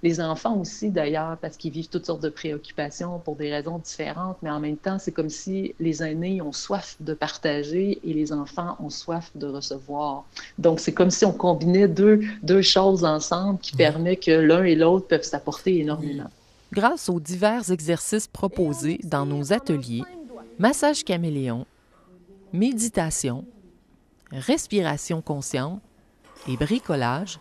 les 0.03 0.21
enfants 0.21 0.57
aussi, 0.59 0.91
d'ailleurs, 0.91 1.37
parce 1.37 1.57
qu'ils 1.57 1.71
vivent 1.71 1.89
toutes 1.89 2.07
sortes 2.07 2.25
de 2.25 2.29
préoccupations 2.29 3.21
pour 3.21 3.37
des 3.37 3.53
raisons 3.53 3.79
différentes. 3.79 4.39
Mais 4.43 4.51
en 4.51 4.59
même 4.59 4.79
temps, 4.79 4.99
c'est 4.99 5.13
comme 5.13 5.31
si 5.31 5.77
les 5.79 6.03
aînés 6.03 6.43
ont 6.43 6.53
soif 6.53 6.97
de 6.99 7.15
partager 7.15 8.01
et 8.03 8.13
les 8.13 8.33
enfants 8.33 8.77
ont 8.81 8.91
soif 8.91 9.31
de 9.37 9.47
recevoir. 9.47 10.25
Donc, 10.59 10.81
c'est 10.81 10.93
comme 10.93 11.13
si 11.13 11.25
on 11.25 11.33
combinait 11.33 11.87
deux, 11.87 12.23
deux 12.43 12.63
choses 12.63 13.05
ensemble 13.05 13.61
qui 13.61 13.77
permet 13.77 14.17
que 14.17 14.33
l'un 14.33 14.65
et 14.65 14.75
l'autre 14.75 15.07
peuvent 15.07 15.23
s'apporter 15.23 15.68
énormément. 15.77 16.31
Grâce 16.73 17.09
aux 17.09 17.21
divers 17.21 17.71
exercices 17.71 18.27
proposés 18.27 19.01
dans 19.05 19.25
nos 19.25 19.53
ateliers, 19.53 20.03
massage 20.59 21.05
caméléon, 21.05 21.67
méditation, 22.53 23.45
respiration 24.31 25.23
consciente 25.23 25.81
et 26.47 26.57
bricolage, 26.57 27.39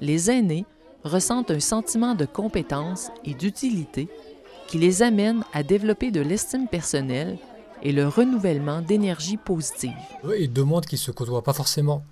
les 0.00 0.30
aînés 0.30 0.66
ressentent 1.04 1.50
un 1.50 1.60
sentiment 1.60 2.14
de 2.14 2.24
compétence 2.24 3.10
et 3.24 3.34
d'utilité 3.34 4.08
qui 4.66 4.78
les 4.78 5.02
amène 5.02 5.44
à 5.52 5.62
développer 5.62 6.10
de 6.10 6.20
l'estime 6.20 6.66
personnelle 6.66 7.38
et 7.82 7.92
le 7.92 8.08
renouvellement 8.08 8.80
d'énergie 8.80 9.36
positive. 9.36 9.94
Oui, 10.24 10.34
et 10.40 10.48
deux 10.48 10.64
mondes 10.64 10.86
qui 10.86 10.96
ne 10.96 11.00
se 11.00 11.12
côtoient 11.12 11.42
pas 11.42 11.52
forcément. 11.52 12.02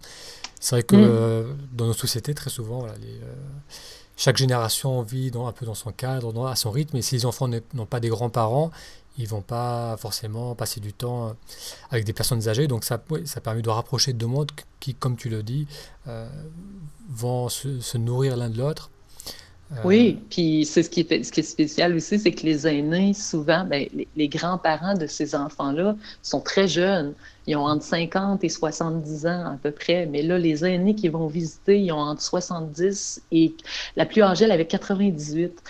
C'est 0.60 0.76
vrai 0.76 0.82
que 0.84 0.96
mm. 0.96 1.02
euh, 1.02 1.54
dans 1.72 1.86
nos 1.86 1.92
sociétés, 1.92 2.34
très 2.34 2.50
souvent, 2.50 2.86
les, 2.86 3.18
euh, 3.22 3.34
chaque 4.16 4.36
génération 4.36 5.02
vit 5.02 5.30
un 5.34 5.52
peu 5.52 5.66
dans 5.66 5.74
son 5.74 5.92
cadre, 5.92 6.46
à 6.46 6.56
son 6.56 6.70
rythme, 6.70 6.96
et 6.96 7.02
si 7.02 7.16
les 7.16 7.26
enfants 7.26 7.48
n'ont 7.48 7.86
pas 7.86 8.00
des 8.00 8.08
grands-parents, 8.08 8.70
ils 9.16 9.28
vont 9.28 9.42
pas 9.42 9.96
forcément 9.96 10.54
passer 10.54 10.80
du 10.80 10.92
temps 10.92 11.28
euh, 11.28 11.32
avec 11.90 12.04
des 12.04 12.12
personnes 12.12 12.48
âgées. 12.48 12.66
Donc 12.66 12.84
ça, 12.84 13.02
ça 13.24 13.40
permet 13.40 13.62
de 13.62 13.70
rapprocher 13.70 14.12
deux 14.12 14.26
mondes 14.26 14.50
qui, 14.80 14.94
comme 14.94 15.16
tu 15.16 15.28
le 15.28 15.42
dis, 15.42 15.66
euh, 16.08 16.28
vont 17.10 17.48
se, 17.48 17.96
nourrir 17.96 18.36
l'un 18.36 18.50
de 18.50 18.58
l'autre. 18.58 18.90
Euh, 19.76 19.80
oui, 19.84 20.18
puis 20.30 20.64
c'est 20.64 20.82
ce 20.82 20.90
qui 20.90 21.00
est, 21.00 21.24
ce 21.24 21.32
qui 21.32 21.40
est 21.40 21.44
spécial 21.44 21.94
aussi, 21.94 22.18
c'est 22.18 22.32
que 22.32 22.44
les 22.44 22.66
aînés, 22.66 23.12
souvent, 23.12 23.64
ben, 23.64 23.86
les 24.16 24.28
grands-parents 24.28 24.94
de 24.94 25.06
ces 25.06 25.34
enfants-là 25.34 25.96
sont 26.22 26.40
très 26.40 26.68
jeunes. 26.68 27.14
Ils 27.46 27.56
ont 27.56 27.66
entre 27.66 27.84
50 27.84 28.42
et 28.44 28.48
70 28.48 29.26
ans 29.26 29.46
à 29.46 29.58
peu 29.62 29.70
près. 29.70 30.06
Mais 30.06 30.22
là, 30.22 30.38
les 30.38 30.64
aînés 30.64 30.94
qui 30.94 31.08
vont 31.08 31.26
visiter, 31.26 31.80
ils 31.80 31.92
ont 31.92 31.98
entre 31.98 32.22
70 32.22 33.22
et 33.32 33.54
la 33.96 34.06
plus 34.06 34.22
âgée, 34.22 34.44
elle 34.44 34.52
avait 34.52 34.66
98. 34.66 35.62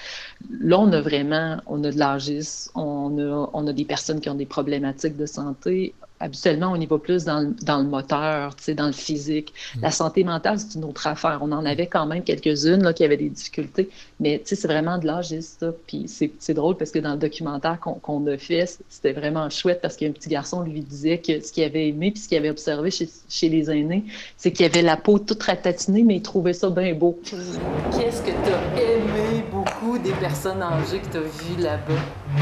Là, 0.60 0.78
on 0.78 0.92
a 0.92 1.00
vraiment, 1.00 1.60
on 1.66 1.82
a 1.84 1.90
de 1.90 1.98
l'âgisme, 1.98 2.70
on 2.74 3.18
on 3.52 3.66
a 3.66 3.72
des 3.72 3.84
personnes 3.84 4.20
qui 4.20 4.28
ont 4.28 4.34
des 4.34 4.46
problématiques 4.46 5.16
de 5.16 5.26
santé 5.26 5.94
habituellement, 6.24 6.72
on 6.72 6.80
y 6.80 6.86
va 6.86 6.98
plus 6.98 7.24
dans 7.24 7.40
le, 7.40 7.54
dans 7.62 7.78
le 7.78 7.84
moteur, 7.84 8.56
dans 8.68 8.86
le 8.86 8.92
physique. 8.92 9.52
Mm. 9.76 9.80
La 9.82 9.90
santé 9.90 10.24
mentale, 10.24 10.58
c'est 10.58 10.76
une 10.76 10.84
autre 10.84 11.06
affaire. 11.06 11.38
On 11.42 11.52
en 11.52 11.64
avait 11.66 11.86
quand 11.86 12.06
même 12.06 12.22
quelques-unes 12.22 12.92
qui 12.94 13.04
avaient 13.04 13.18
des 13.18 13.28
difficultés, 13.28 13.90
mais 14.20 14.40
c'est 14.44 14.66
vraiment 14.66 14.96
de 14.98 15.06
l'âge, 15.06 15.38
ça. 15.40 15.72
Puis 15.86 16.06
c'est 16.08 16.54
drôle 16.54 16.76
parce 16.76 16.90
que 16.90 16.98
dans 16.98 17.12
le 17.12 17.18
documentaire 17.18 17.78
qu'on 17.80 18.26
a 18.26 18.38
fait, 18.38 18.78
c'était 18.88 19.12
vraiment 19.12 19.50
chouette 19.50 19.80
parce 19.82 19.96
qu'un 19.96 20.12
petit 20.12 20.30
garçon 20.30 20.62
lui 20.62 20.80
disait 20.80 21.18
que 21.18 21.40
ce 21.40 21.52
qu'il 21.52 21.64
avait 21.64 21.88
aimé 21.88 22.10
puis 22.10 22.20
ce 22.20 22.28
qu'il 22.28 22.38
avait 22.38 22.50
observé 22.50 22.90
chez, 22.90 23.08
chez 23.28 23.50
les 23.50 23.70
aînés, 23.70 24.04
c'est 24.36 24.50
qu'il 24.50 24.64
avait 24.64 24.82
la 24.82 24.96
peau 24.96 25.18
toute 25.18 25.42
ratatinée, 25.42 26.02
mais 26.02 26.16
il 26.16 26.22
trouvait 26.22 26.54
ça 26.54 26.70
bien 26.70 26.94
beau. 26.94 27.18
Qu'est-ce 27.22 28.22
que 28.22 28.30
tu 28.30 28.50
as 28.50 28.80
aimé 28.80 29.44
beaucoup 29.52 29.98
des 29.98 30.12
personnes 30.12 30.62
âgées 30.62 31.00
que 31.00 31.08
tu 31.08 31.16
as 31.18 31.20
vues 31.20 31.62
là-bas? 31.62 32.00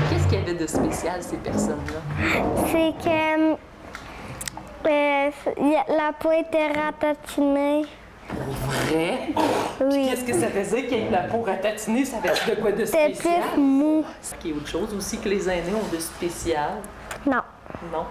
Qu'est-ce 0.08 0.28
qu'il 0.28 0.38
y 0.38 0.42
avait 0.42 0.54
de 0.54 0.66
spécial, 0.66 1.20
ces 1.20 1.36
personnes-là? 1.38 2.00
C'est 2.70 2.92
que 3.04 3.72
euh, 4.90 5.30
la 5.88 6.12
peau 6.12 6.30
était 6.32 6.68
ratatinée. 6.68 7.82
Vrai? 8.64 9.28
Oui. 9.80 10.08
Qu'est-ce 10.08 10.24
que 10.24 10.32
ça 10.32 10.48
faisait 10.48 10.86
qu'il 10.86 10.98
y 10.98 11.00
ait 11.02 11.10
la 11.10 11.24
peau 11.24 11.42
ratatinée? 11.42 12.04
Ça 12.04 12.18
avait 12.18 12.54
de 12.54 12.60
quoi 12.60 12.72
de 12.72 12.84
spécial? 12.84 13.14
C'était 13.14 13.40
plus 13.52 13.60
mou. 13.60 14.04
Ce 14.22 14.34
qui 14.36 14.50
est 14.50 14.52
autre 14.52 14.68
chose 14.68 14.94
aussi 14.94 15.18
que 15.18 15.28
les 15.28 15.48
aînés 15.48 15.74
ont 15.74 15.94
de 15.94 16.00
spécial? 16.00 16.80
Non. 17.26 17.42
Non? 17.92 18.06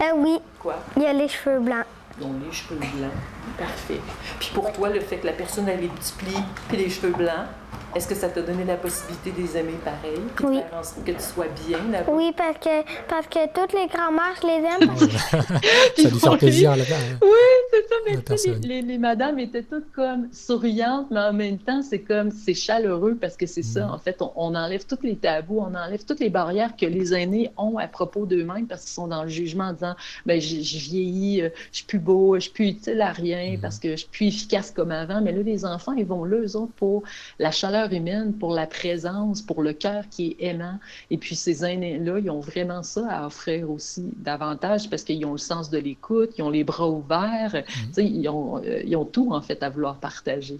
Euh, 0.00 0.12
oui. 0.16 0.40
Quoi? 0.58 0.76
Il 0.96 1.02
y 1.02 1.06
a 1.06 1.12
les 1.12 1.28
cheveux 1.28 1.60
blancs. 1.60 1.84
Ils 2.20 2.26
ont 2.26 2.34
les 2.44 2.52
cheveux 2.52 2.76
blancs. 2.76 3.12
Parfait. 3.58 4.00
Puis 4.38 4.50
pour 4.54 4.72
toi, 4.72 4.88
le 4.88 5.00
fait 5.00 5.18
que 5.18 5.26
la 5.26 5.32
personne 5.32 5.68
ait 5.68 5.76
les 5.76 5.88
petits 5.88 6.12
plis 6.12 6.42
et 6.72 6.76
les 6.76 6.90
cheveux 6.90 7.12
blancs, 7.12 7.46
est-ce 7.94 8.06
que 8.06 8.14
ça 8.14 8.28
t'a 8.28 8.42
donné 8.42 8.64
la 8.64 8.76
possibilité 8.76 9.30
de 9.30 9.42
les 9.42 9.56
aimer 9.56 9.78
pareil? 9.84 10.20
Oui. 10.42 10.60
que 11.04 11.12
tu 11.12 11.22
sois 11.22 11.46
bien 11.66 11.78
là-bas? 11.90 12.10
Oui, 12.12 12.32
parce 12.36 12.58
que, 12.58 12.82
parce 13.08 13.26
que 13.26 13.46
toutes 13.52 13.72
les 13.72 13.86
grands-mères, 13.86 14.34
je 14.42 14.46
les 14.46 14.62
aime. 14.66 14.96
ça 15.96 16.08
lui 16.08 16.20
fait 16.20 16.36
plaisir 16.36 16.76
là-bas. 16.76 16.94
Hein. 16.94 17.18
Oui, 17.22 17.28
c'est 17.70 17.88
ça. 17.88 17.94
Mais 18.06 18.68
les, 18.68 18.82
les, 18.82 18.98
madames 18.98 19.38
étaient 19.38 19.62
toutes 19.62 19.90
comme 19.92 20.28
souriantes, 20.32 21.08
mais 21.10 21.20
en 21.20 21.32
même 21.32 21.58
temps, 21.58 21.82
c'est 21.82 22.00
comme, 22.00 22.30
c'est 22.30 22.54
chaleureux 22.54 23.16
parce 23.20 23.36
que 23.36 23.46
c'est 23.46 23.62
ça. 23.62 23.86
Mm. 23.86 23.90
En 23.90 23.98
fait, 23.98 24.20
on, 24.20 24.54
enlève 24.54 24.84
tous 24.86 25.02
les 25.02 25.16
tabous, 25.16 25.58
on 25.58 25.74
enlève 25.74 26.04
toutes 26.04 26.20
les 26.20 26.30
barrières 26.30 26.76
que 26.76 26.86
les 26.86 27.14
aînés 27.14 27.50
ont 27.56 27.78
à 27.78 27.86
propos 27.86 28.26
d'eux-mêmes 28.26 28.66
parce 28.66 28.82
qu'ils 28.82 28.92
sont 28.92 29.08
dans 29.08 29.22
le 29.22 29.28
jugement 29.28 29.64
en 29.64 29.72
disant, 29.72 29.94
ben, 30.26 30.40
je, 30.40 30.56
vieillis, 30.56 31.42
euh, 31.42 31.50
je 31.72 31.78
suis 31.78 31.86
plus 31.86 31.98
beau, 31.98 32.34
je 32.36 32.40
suis 32.40 32.52
plus 32.52 32.68
utile 32.68 33.00
à 33.00 33.12
rien 33.12 33.56
mm. 33.56 33.60
parce 33.60 33.78
que 33.78 33.92
je 33.92 33.96
suis 33.96 34.08
plus 34.08 34.26
efficace 34.26 34.70
comme 34.70 34.90
avant. 34.90 35.20
Mais 35.20 35.32
là, 35.32 35.42
les 35.42 35.64
enfants, 35.64 35.92
ils 35.92 36.06
vont 36.06 36.24
là, 36.24 36.38
eux 36.38 36.56
autres, 36.56 36.72
pour 36.74 37.02
la 37.38 37.50
chaleur 37.50 37.92
humaine, 37.92 38.32
pour 38.34 38.52
la 38.52 38.66
présence, 38.66 39.42
pour 39.42 39.62
le 39.62 39.72
cœur 39.72 40.04
qui 40.10 40.36
est 40.38 40.46
aimant. 40.46 40.78
Et 41.10 41.18
puis 41.18 41.34
ces 41.34 41.64
aînés-là, 41.64 42.18
ils 42.18 42.30
ont 42.30 42.40
vraiment 42.40 42.82
ça 42.82 43.06
à 43.08 43.26
offrir 43.26 43.70
aussi 43.70 44.10
davantage 44.16 44.88
parce 44.90 45.02
qu'ils 45.02 45.24
ont 45.26 45.32
le 45.32 45.38
sens 45.38 45.70
de 45.70 45.78
l'écoute, 45.78 46.30
ils 46.38 46.42
ont 46.42 46.50
les 46.50 46.64
bras 46.64 46.88
ouverts, 46.88 47.57
ils, 47.96 48.28
ont, 48.28 48.62
euh, 48.62 48.82
ils 48.84 48.96
ont 48.96 49.04
tout 49.04 49.32
en 49.32 49.42
fait 49.42 49.62
à 49.62 49.70
vouloir 49.70 49.96
partager. 49.96 50.58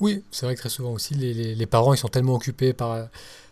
Oui, 0.00 0.22
c'est 0.30 0.46
vrai 0.46 0.54
que 0.54 0.60
très 0.60 0.68
souvent 0.68 0.92
aussi, 0.92 1.14
les, 1.14 1.54
les, 1.54 1.66
parents, 1.66 1.94
ils 1.94 1.98
sont 1.98 2.08
tellement 2.08 2.34
occupés 2.34 2.72
par, 2.72 3.08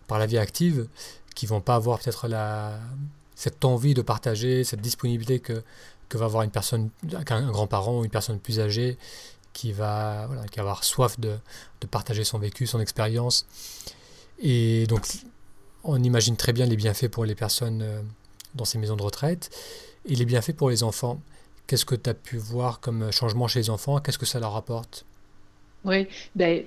par 0.06 0.18
la 0.18 0.26
vie 0.26 0.38
active 0.38 0.88
qu'ils 1.34 1.48
vont 1.48 1.60
pas 1.60 1.76
avoir 1.76 2.00
peut-être 2.00 2.26
la, 2.26 2.78
cette 3.36 3.64
envie 3.64 3.94
de 3.94 4.02
partager, 4.02 4.64
cette 4.64 4.80
disponibilité 4.80 5.38
que, 5.38 5.62
que 6.08 6.18
va 6.18 6.24
avoir 6.24 6.42
une 6.42 6.50
personne, 6.50 6.90
un 7.12 7.50
grand-parent 7.52 8.00
ou 8.00 8.04
une 8.04 8.10
personne 8.10 8.40
plus 8.40 8.58
âgée 8.58 8.98
qui 9.52 9.72
va, 9.72 10.26
voilà, 10.26 10.46
qui 10.46 10.56
va 10.56 10.62
avoir 10.62 10.84
soif 10.84 11.20
de, 11.20 11.36
de 11.80 11.86
partager 11.86 12.24
son 12.24 12.38
vécu, 12.38 12.66
son 12.66 12.80
expérience. 12.80 13.46
Et 14.40 14.86
donc, 14.86 15.06
on 15.84 16.02
imagine 16.02 16.36
très 16.36 16.52
bien 16.52 16.66
les 16.66 16.76
bienfaits 16.76 17.08
pour 17.08 17.24
les 17.24 17.34
personnes 17.34 17.82
euh, 17.82 18.02
dans 18.54 18.64
ces 18.64 18.78
maisons 18.78 18.96
de 18.96 19.02
retraite 19.02 19.50
et 20.04 20.14
les 20.14 20.24
bienfaits 20.24 20.52
pour 20.52 20.70
les 20.70 20.82
enfants. 20.82 21.20
Qu'est-ce 21.68 21.84
que 21.84 21.94
tu 21.94 22.10
as 22.10 22.14
pu 22.14 22.38
voir 22.38 22.80
comme 22.80 23.12
changement 23.12 23.46
chez 23.46 23.60
les 23.60 23.70
enfants? 23.70 24.00
Qu'est-ce 24.00 24.18
que 24.18 24.26
ça 24.26 24.40
leur 24.40 24.56
apporte? 24.56 25.04
Oui, 25.84 26.08
ben, 26.34 26.64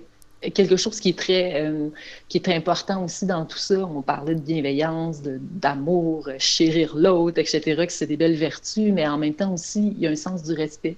quelque 0.50 0.76
chose 0.76 1.00
qui 1.00 1.10
est 1.10 1.18
très 1.18 1.62
euh, 1.62 1.90
qui 2.28 2.38
est 2.38 2.50
important 2.50 3.04
aussi 3.04 3.26
dans 3.26 3.46
tout 3.46 3.58
ça. 3.58 3.80
On 3.80 4.02
parlait 4.02 4.34
de 4.34 4.40
bienveillance, 4.40 5.22
d'amour, 5.22 6.30
chérir 6.40 6.96
l'autre, 6.96 7.38
etc. 7.38 7.62
Que 7.86 7.94
c'est 7.94 8.08
des 8.08 8.18
belles 8.18 8.36
vertus, 8.36 8.92
mais 8.92 9.08
en 9.08 9.18
même 9.18 9.36
temps 9.36 9.54
aussi, 9.54 9.94
il 9.96 10.00
y 10.00 10.08
a 10.08 10.10
un 10.10 10.16
sens 10.16 10.44
du 10.44 10.54
respect. 10.54 10.98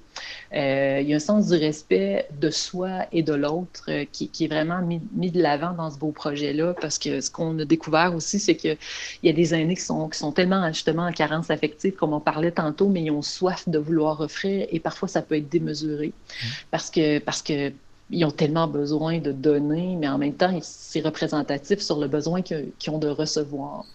Euh, 0.54 1.00
il 1.02 1.10
y 1.10 1.14
a 1.14 1.18
un 1.18 1.20
sens 1.20 1.50
du 1.50 1.56
respect 1.56 2.28
de 2.40 2.50
soi 2.50 3.06
et 3.12 3.22
de 3.22 3.34
l'autre 3.34 3.86
euh, 3.90 4.06
qui, 4.10 4.30
qui, 4.30 4.46
est 4.46 4.48
vraiment 4.48 4.82
mis, 4.82 5.02
mis 5.14 5.32
de 5.32 5.42
l'avant 5.42 5.74
dans 5.74 5.90
ce 5.90 5.98
beau 5.98 6.12
projet-là, 6.12 6.76
parce 6.80 6.98
que 6.98 7.20
ce 7.20 7.30
qu'on 7.30 7.60
a 7.60 7.66
découvert 7.66 8.16
aussi, 8.16 8.40
c'est 8.40 8.56
qu'il 8.56 8.78
y 9.24 9.30
a 9.30 9.34
des 9.34 9.54
aînés 9.54 9.76
qui 9.76 9.82
sont, 9.82 10.08
qui 10.08 10.20
sont 10.20 10.32
tellement 10.32 10.66
justement 10.72 11.08
en 11.08 11.12
carence 11.12 11.50
affective, 11.50 11.94
comme 11.94 12.14
on 12.14 12.22
parlait 12.22 12.52
tantôt, 12.52 12.88
mais 12.88 13.02
ils 13.02 13.12
ont 13.12 13.22
soif 13.22 13.68
de 13.68 13.78
vouloir 13.78 14.22
offrir, 14.22 14.68
et 14.72 14.80
parfois 14.80 15.08
ça 15.10 15.22
peut 15.22 15.36
être 15.36 15.50
démesuré, 15.50 16.08
mmh. 16.08 16.48
parce 16.72 16.90
que 16.90 17.20
parce 17.20 17.42
que 17.42 17.74
ils 18.10 18.26
ont 18.26 18.32
tellement 18.32 18.68
besoin 18.68 19.20
de 19.20 19.32
donner, 19.32 19.96
mais 19.96 20.08
en 20.08 20.18
même 20.18 20.36
temps, 20.36 20.58
c'est 20.62 21.02
représentatif 21.02 21.80
sur 21.80 22.00
le 22.00 22.08
besoin 22.08 22.42
qu'ils 22.42 22.74
ont 22.90 23.00
de 23.00 23.08
recevoir. 23.08 23.86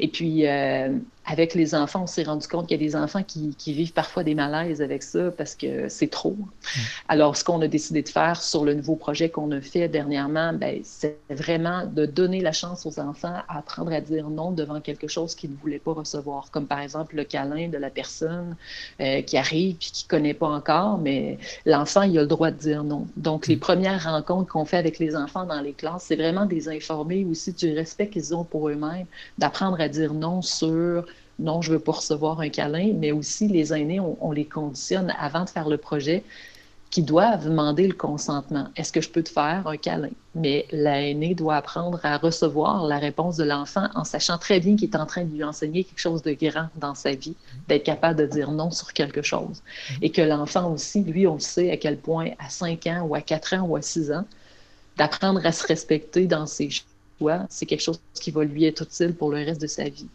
Et 0.00 0.08
puis, 0.08 0.46
euh, 0.46 0.96
avec 1.26 1.54
les 1.54 1.74
enfants, 1.74 2.04
on 2.04 2.06
s'est 2.06 2.22
rendu 2.22 2.46
compte 2.46 2.68
qu'il 2.68 2.80
y 2.80 2.84
a 2.84 2.86
des 2.86 2.94
enfants 2.94 3.22
qui, 3.22 3.54
qui, 3.56 3.72
vivent 3.72 3.92
parfois 3.92 4.22
des 4.22 4.34
malaises 4.34 4.80
avec 4.80 5.02
ça 5.02 5.30
parce 5.32 5.56
que 5.56 5.88
c'est 5.88 6.06
trop. 6.06 6.36
Mm. 6.36 6.80
Alors, 7.08 7.36
ce 7.36 7.42
qu'on 7.42 7.60
a 7.60 7.68
décidé 7.68 8.02
de 8.02 8.08
faire 8.08 8.40
sur 8.40 8.64
le 8.64 8.74
nouveau 8.74 8.94
projet 8.94 9.28
qu'on 9.28 9.50
a 9.50 9.60
fait 9.60 9.88
dernièrement, 9.88 10.52
ben, 10.52 10.80
c'est 10.84 11.18
vraiment 11.28 11.84
de 11.84 12.06
donner 12.06 12.40
la 12.40 12.52
chance 12.52 12.86
aux 12.86 13.00
enfants 13.00 13.34
à 13.48 13.58
apprendre 13.58 13.92
à 13.92 14.00
dire 14.00 14.30
non 14.30 14.52
devant 14.52 14.80
quelque 14.80 15.08
chose 15.08 15.34
qu'ils 15.34 15.50
ne 15.50 15.56
voulaient 15.56 15.80
pas 15.80 15.92
recevoir, 15.92 16.50
comme 16.52 16.66
par 16.66 16.78
exemple 16.78 17.16
le 17.16 17.24
câlin 17.24 17.68
de 17.68 17.78
la 17.78 17.90
personne 17.90 18.56
euh, 19.00 19.20
qui 19.22 19.36
arrive 19.36 19.74
et 19.74 19.78
qui 19.78 20.04
ne 20.04 20.08
connaît 20.08 20.34
pas 20.34 20.48
encore, 20.48 20.98
mais 20.98 21.38
l'enfant, 21.64 22.02
il 22.02 22.16
a 22.18 22.22
le 22.22 22.28
droit 22.28 22.52
de 22.52 22.58
dire 22.58 22.84
non. 22.84 23.08
Donc, 23.16 23.48
les 23.48 23.56
mm. 23.56 23.60
premières 23.60 24.04
rencontres 24.04 24.52
qu'on 24.52 24.64
fait 24.64 24.78
avec 24.78 25.00
les 25.00 25.16
enfants 25.16 25.44
dans 25.44 25.60
les 25.60 25.72
classes, 25.72 26.04
c'est 26.04 26.16
vraiment 26.16 26.46
des 26.46 26.68
informer 26.68 27.24
aussi 27.24 27.52
du 27.52 27.72
respect 27.74 28.08
qu'ils 28.08 28.34
ont 28.34 28.44
pour 28.44 28.68
eux-mêmes, 28.68 29.06
d'apprendre 29.38 29.80
à 29.80 29.88
dire 29.88 30.14
non 30.14 30.42
sur 30.42 31.04
non, 31.38 31.60
je 31.60 31.72
veux 31.72 31.78
pas 31.78 31.92
recevoir 31.92 32.40
un 32.40 32.48
câlin, 32.48 32.92
mais 32.94 33.12
aussi 33.12 33.48
les 33.48 33.72
aînés, 33.74 34.00
on, 34.00 34.32
les 34.32 34.46
conditionne 34.46 35.12
avant 35.18 35.44
de 35.44 35.50
faire 35.50 35.68
le 35.68 35.76
projet 35.76 36.24
qui 36.88 37.02
doivent 37.02 37.44
demander 37.44 37.86
le 37.86 37.92
consentement. 37.94 38.68
Est-ce 38.76 38.92
que 38.92 39.02
je 39.02 39.10
peux 39.10 39.22
te 39.22 39.28
faire 39.28 39.66
un 39.66 39.76
câlin? 39.76 40.10
Mais 40.34 40.66
l'aîné 40.70 41.34
doit 41.34 41.56
apprendre 41.56 42.00
à 42.04 42.16
recevoir 42.16 42.86
la 42.86 42.98
réponse 42.98 43.36
de 43.36 43.44
l'enfant 43.44 43.88
en 43.94 44.04
sachant 44.04 44.38
très 44.38 44.60
bien 44.60 44.76
qu'il 44.76 44.88
est 44.88 44.96
en 44.96 45.04
train 45.04 45.24
de 45.24 45.34
lui 45.34 45.44
enseigner 45.44 45.84
quelque 45.84 45.98
chose 45.98 46.22
de 46.22 46.32
grand 46.32 46.68
dans 46.76 46.94
sa 46.94 47.12
vie, 47.12 47.34
d'être 47.68 47.84
capable 47.84 48.20
de 48.20 48.26
dire 48.26 48.50
non 48.50 48.70
sur 48.70 48.92
quelque 48.94 49.20
chose. 49.20 49.62
Et 50.00 50.10
que 50.10 50.22
l'enfant 50.22 50.72
aussi, 50.72 51.02
lui, 51.02 51.26
on 51.26 51.38
sait 51.38 51.70
à 51.70 51.76
quel 51.76 51.98
point 51.98 52.30
à 52.38 52.48
5 52.48 52.86
ans 52.86 53.02
ou 53.02 53.14
à 53.14 53.20
4 53.20 53.54
ans 53.54 53.62
ou 53.62 53.76
à 53.76 53.82
6 53.82 54.12
ans, 54.12 54.24
d'apprendre 54.96 55.44
à 55.44 55.52
se 55.52 55.66
respecter 55.66 56.26
dans 56.26 56.46
ses 56.46 56.70
c'est 57.48 57.66
quelque 57.66 57.80
chose 57.80 58.00
qui 58.14 58.30
va 58.30 58.44
lui 58.44 58.64
être 58.64 58.82
utile 58.82 59.14
pour 59.14 59.30
le 59.30 59.38
reste 59.38 59.60
de 59.60 59.66
sa 59.66 59.84
vie. 59.84 60.08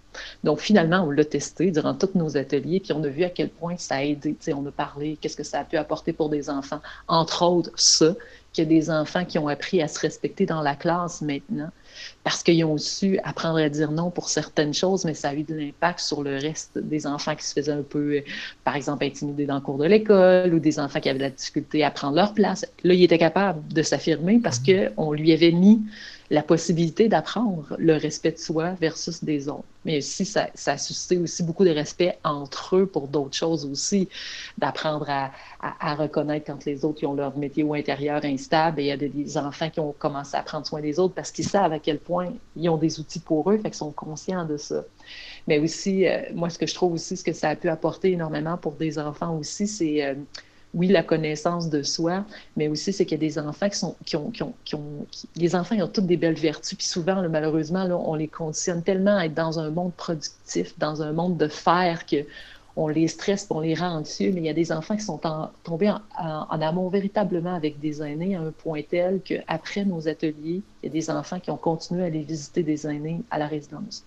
Donc, 0.44 0.60
finalement, 0.60 1.02
on 1.02 1.12
l'a 1.12 1.26
testé 1.26 1.72
durant 1.72 1.94
tous 1.94 2.12
nos 2.16 2.38
ateliers, 2.38 2.80
puis 2.80 2.94
on 2.94 3.04
a 3.04 3.08
vu 3.08 3.24
à 3.24 3.30
quel 3.30 3.50
point 3.50 3.76
ça 3.78 3.96
a 3.96 4.04
aidé. 4.04 4.36
on 4.54 4.66
a 4.66 4.72
parlé, 4.72 5.18
qu'est-ce 5.20 5.38
que 5.38 5.44
ça 5.44 5.60
a 5.60 5.64
pu 5.64 5.78
apporter 5.78 6.14
pour 6.14 6.30
des 6.30 6.50
enfants. 6.50 6.82
Entre 7.08 7.44
autres, 7.44 7.72
ça, 7.76 8.14
qu'il 8.54 8.64
y 8.64 8.68
a 8.68 8.70
des 8.70 8.90
enfants 8.90 9.26
qui 9.26 9.40
ont 9.40 9.48
appris 9.48 9.82
à 9.82 9.88
se 9.88 10.00
respecter 10.00 10.46
dans 10.46 10.62
la 10.62 10.76
classe 10.76 11.22
maintenant, 11.22 11.70
parce 12.24 12.44
qu'ils 12.44 12.64
ont 12.66 12.78
su 12.78 13.20
apprendre 13.24 13.58
à 13.58 13.70
dire 13.70 13.92
non 13.92 14.12
pour 14.12 14.30
certaines 14.30 14.74
choses, 14.74 15.06
mais 15.06 15.14
ça 15.14 15.30
a 15.30 15.34
eu 15.34 15.44
de 15.44 15.56
l'impact 15.56 16.00
sur 16.00 16.24
le 16.24 16.38
reste 16.38 16.78
des 16.78 17.08
enfants 17.08 17.36
qui 17.36 17.46
se 17.46 17.54
faisaient 17.54 17.72
un 17.72 17.84
peu, 17.84 18.22
par 18.64 18.76
exemple, 18.76 19.04
intimider 19.04 19.46
dans 19.46 19.56
le 19.56 19.62
cours 19.62 19.78
de 19.78 19.86
l'école 19.86 20.54
ou 20.54 20.60
des 20.60 20.80
enfants 20.80 21.00
qui 21.00 21.10
avaient 21.10 21.20
de 21.20 21.24
la 21.24 21.30
difficulté 21.30 21.84
à 21.84 21.92
prendre 21.92 22.16
leur 22.16 22.34
place. 22.34 22.66
Là, 22.84 22.94
il 22.94 23.04
était 23.04 23.18
capable 23.18 23.68
de 23.74 23.82
s'affirmer 23.82 24.40
parce 24.40 24.60
mmh. 24.62 24.96
qu'on 24.96 25.14
lui 25.14 25.32
avait 25.34 25.52
mis 25.52 25.82
la 26.32 26.42
possibilité 26.42 27.10
d'apprendre 27.10 27.76
le 27.78 27.98
respect 27.98 28.32
de 28.32 28.38
soi 28.38 28.72
versus 28.80 29.22
des 29.22 29.50
autres. 29.50 29.66
Mais 29.84 29.98
aussi, 29.98 30.24
ça, 30.24 30.48
ça 30.56 30.74
a 30.74 30.78
suscité 30.78 31.18
aussi 31.18 31.44
beaucoup 31.44 31.66
de 31.66 31.72
respect 31.72 32.18
entre 32.24 32.78
eux 32.78 32.86
pour 32.86 33.10
d'autres 33.10 33.36
choses 33.36 33.66
aussi, 33.66 34.08
d'apprendre 34.58 35.10
à, 35.10 35.32
à, 35.60 35.94
reconnaître 35.96 36.46
quand 36.46 36.64
les 36.66 36.86
autres 36.86 37.06
ont 37.06 37.16
leur 37.16 37.38
météo 37.38 37.74
intérieur 37.74 38.24
instable 38.24 38.80
et 38.80 38.84
il 38.84 38.88
y 38.88 38.92
a 38.92 38.98
des, 38.98 39.38
enfants 39.38 39.70
qui 39.70 39.82
ont 39.82 39.94
commencé 39.98 40.38
à 40.38 40.44
prendre 40.44 40.66
soin 40.66 40.80
des 40.80 41.00
autres 41.00 41.14
parce 41.14 41.32
qu'ils 41.32 41.48
savent 41.48 41.74
à 41.74 41.80
quel 41.80 41.91
point 42.00 42.34
ils 42.56 42.70
ont 42.70 42.78
des 42.78 43.00
outils 43.00 43.20
pour 43.20 43.50
eux, 43.52 43.58
fait 43.58 43.70
qu'ils 43.70 43.74
sont 43.76 43.92
conscients 43.92 44.46
de 44.46 44.58
ça. 44.58 44.84
Mais 45.48 45.60
aussi, 45.60 46.08
euh, 46.08 46.22
moi, 46.34 46.50
ce 46.50 46.58
que 46.58 46.68
je 46.68 46.74
trouve 46.74 46.94
aussi, 46.94 47.18
ce 47.18 47.24
que 47.24 47.34
ça 47.34 47.50
a 47.50 47.56
pu 47.56 47.70
apporter 47.70 48.12
énormément 48.12 48.58
pour 48.58 48.74
des 48.74 49.00
enfants 49.00 49.38
aussi, 49.38 49.68
c'est... 49.68 50.04
Euh, 50.04 50.16
oui, 50.74 50.88
la 50.88 51.04
connaissance 51.04 51.70
de 51.70 51.84
soi, 51.84 52.24
mais 52.56 52.70
aussi 52.70 52.94
c'est 52.94 53.06
qu'il 53.06 53.22
y 53.22 53.26
a 53.26 53.28
des 53.28 53.38
enfants 53.38 53.68
qui 54.06 54.16
ont, 54.16 54.32
qui 54.32 54.44
ont, 54.44 54.54
qui 54.64 54.76
ont 54.76 55.06
les 55.36 55.56
enfants 55.56 55.76
ils 55.76 55.84
ont 55.84 55.88
toutes 55.88 56.06
des 56.06 56.18
belles 56.18 56.40
vertus, 56.40 56.78
puis 56.78 56.88
souvent 56.88 57.28
malheureusement 57.28 57.84
on 58.10 58.16
les 58.16 58.30
conditionne 58.30 58.82
tellement 58.82 59.18
à 59.18 59.26
être 59.26 59.34
dans 59.34 59.60
un 59.60 59.70
monde 59.70 59.92
productif, 59.94 60.74
dans 60.80 61.02
un 61.02 61.12
monde 61.12 61.38
de 61.38 61.48
faire 61.48 62.06
que 62.06 62.26
on 62.76 62.88
les 62.88 63.08
stresse, 63.08 63.48
on 63.50 63.60
les 63.60 63.76
rend 63.76 63.98
anxieux, 63.98 64.32
mais 64.34 64.42
il 64.42 64.46
y 64.46 64.50
a 64.50 64.54
des 64.54 64.72
enfants 64.72 64.96
qui 64.96 65.04
sont 65.04 65.20
tombés 65.64 65.90
en, 65.90 66.00
en, 66.18 66.62
amour 66.62 66.90
véritablement 66.90 67.56
avec 67.56 67.80
des 67.80 68.02
aînés 68.02 68.36
à 68.36 68.42
un 68.42 68.52
point 68.52 68.82
tel 68.82 69.22
qu'après 69.22 69.86
nos 69.86 70.08
ateliers, 70.08 70.62
il 70.82 70.86
y 70.86 70.88
a 70.88 70.90
des 70.90 71.10
enfants 71.10 71.40
qui 71.40 71.52
ont 71.52 71.58
continué 71.58 72.04
à 72.04 72.06
aller 72.06 72.22
visiter 72.22 72.64
des 72.64 72.88
aînés 72.88 73.22
à 73.30 73.40
la 73.40 73.48
résidence, 73.48 74.04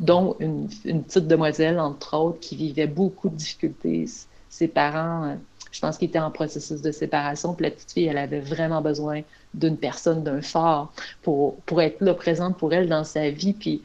dont 0.00 0.36
une, 0.40 0.68
petite 0.68 1.28
demoiselle, 1.28 1.78
entre 1.78 2.16
autres, 2.16 2.40
qui 2.40 2.56
vivait 2.56 2.86
beaucoup 2.86 3.28
de 3.28 3.36
difficultés. 3.36 4.06
Ses 4.48 4.68
parents 4.68 5.36
je 5.72 5.80
pense 5.80 5.96
qu'il 5.96 6.08
était 6.08 6.18
en 6.18 6.30
processus 6.30 6.82
de 6.82 6.92
séparation. 6.92 7.54
Puis 7.54 7.64
la 7.64 7.70
petite 7.70 7.92
fille, 7.92 8.06
elle 8.06 8.18
avait 8.18 8.40
vraiment 8.40 8.82
besoin 8.82 9.22
d'une 9.54 9.78
personne, 9.78 10.22
d'un 10.22 10.42
phare 10.42 10.92
pour, 11.22 11.56
pour 11.62 11.80
être 11.80 12.00
là, 12.02 12.14
présente 12.14 12.58
pour 12.58 12.72
elle 12.74 12.88
dans 12.88 13.04
sa 13.04 13.30
vie. 13.30 13.54
Puis 13.54 13.82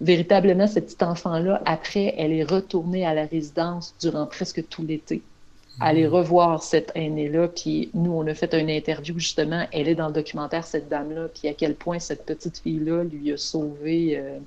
véritablement, 0.00 0.66
ce 0.66 0.80
petit 0.80 1.02
enfant-là, 1.02 1.62
après, 1.66 2.14
elle 2.16 2.32
est 2.32 2.44
retournée 2.44 3.04
à 3.04 3.14
la 3.14 3.26
résidence 3.26 3.94
durant 4.00 4.26
presque 4.26 4.66
tout 4.68 4.82
l'été. 4.82 5.22
Aller 5.78 6.06
mmh. 6.06 6.12
revoir 6.12 6.62
cette 6.62 6.92
aînée-là, 6.94 7.48
puis 7.48 7.90
nous, 7.94 8.12
on 8.12 8.26
a 8.26 8.34
fait 8.34 8.52
une 8.54 8.68
interview 8.68 9.18
justement, 9.18 9.66
elle 9.72 9.88
est 9.88 9.94
dans 9.94 10.08
le 10.08 10.12
documentaire, 10.12 10.66
cette 10.66 10.88
dame-là, 10.88 11.28
puis 11.28 11.48
à 11.48 11.54
quel 11.54 11.74
point 11.74 11.98
cette 11.98 12.26
petite 12.26 12.58
fille-là 12.58 13.04
lui 13.04 13.32
a 13.32 13.36
sauvé 13.36 14.18
euh, 14.18 14.38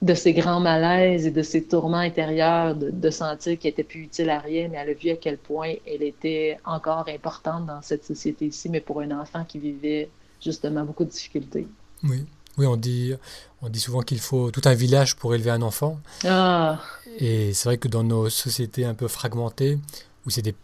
de 0.00 0.14
ses 0.14 0.32
grands 0.32 0.60
malaises 0.60 1.26
et 1.26 1.30
de 1.30 1.42
ses 1.42 1.64
tourments 1.64 1.98
intérieurs, 1.98 2.74
de, 2.74 3.10
sentir 3.10 3.58
qu'elle 3.58 3.72
était 3.72 3.84
plus 3.84 4.02
utile 4.02 4.30
à 4.30 4.38
rien, 4.38 4.68
mais 4.68 4.78
elle 4.78 4.90
a 4.90 4.94
vu 4.94 5.10
à 5.10 5.16
quel 5.16 5.38
point 5.38 5.74
elle 5.86 6.02
était 6.02 6.58
encore 6.64 7.08
importante 7.08 7.66
dans 7.66 7.82
cette 7.82 8.04
société-ci, 8.04 8.68
mais 8.68 8.80
pour 8.80 9.00
un 9.00 9.10
enfant 9.10 9.44
qui 9.44 9.58
vivait 9.58 10.08
justement 10.40 10.84
beaucoup 10.84 11.04
de 11.04 11.10
difficultés. 11.10 11.66
Oui, 12.04 12.24
oui 12.58 12.66
on, 12.66 12.76
dit, 12.76 13.14
on 13.62 13.68
dit 13.68 13.80
souvent 13.80 14.02
qu'il 14.02 14.20
faut 14.20 14.50
tout 14.50 14.62
un 14.64 14.74
village 14.74 15.16
pour 15.16 15.34
élever 15.34 15.50
un 15.50 15.62
enfant. 15.62 16.00
Ah. 16.24 16.80
Et 17.18 17.52
c'est 17.52 17.68
vrai 17.68 17.78
que 17.78 17.88
dans 17.88 18.04
nos 18.04 18.28
sociétés 18.30 18.84
un 18.84 18.94
peu 18.94 19.08
fragmentées, 19.08 19.78
où 20.26 20.30
c'est 20.30 20.42
des 20.42 20.54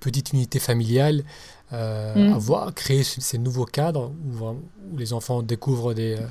petites 0.00 0.32
unités 0.32 0.58
familiales, 0.58 1.24
euh, 1.72 2.14
mm. 2.14 2.32
avoir 2.34 2.74
créé 2.74 3.02
ces 3.02 3.38
nouveaux 3.38 3.66
cadres 3.66 4.12
où, 4.24 4.44
où, 4.46 4.96
les 4.96 5.12
enfants 5.12 5.42
découvrent 5.42 5.94
des... 5.94 6.14
Euh, 6.14 6.26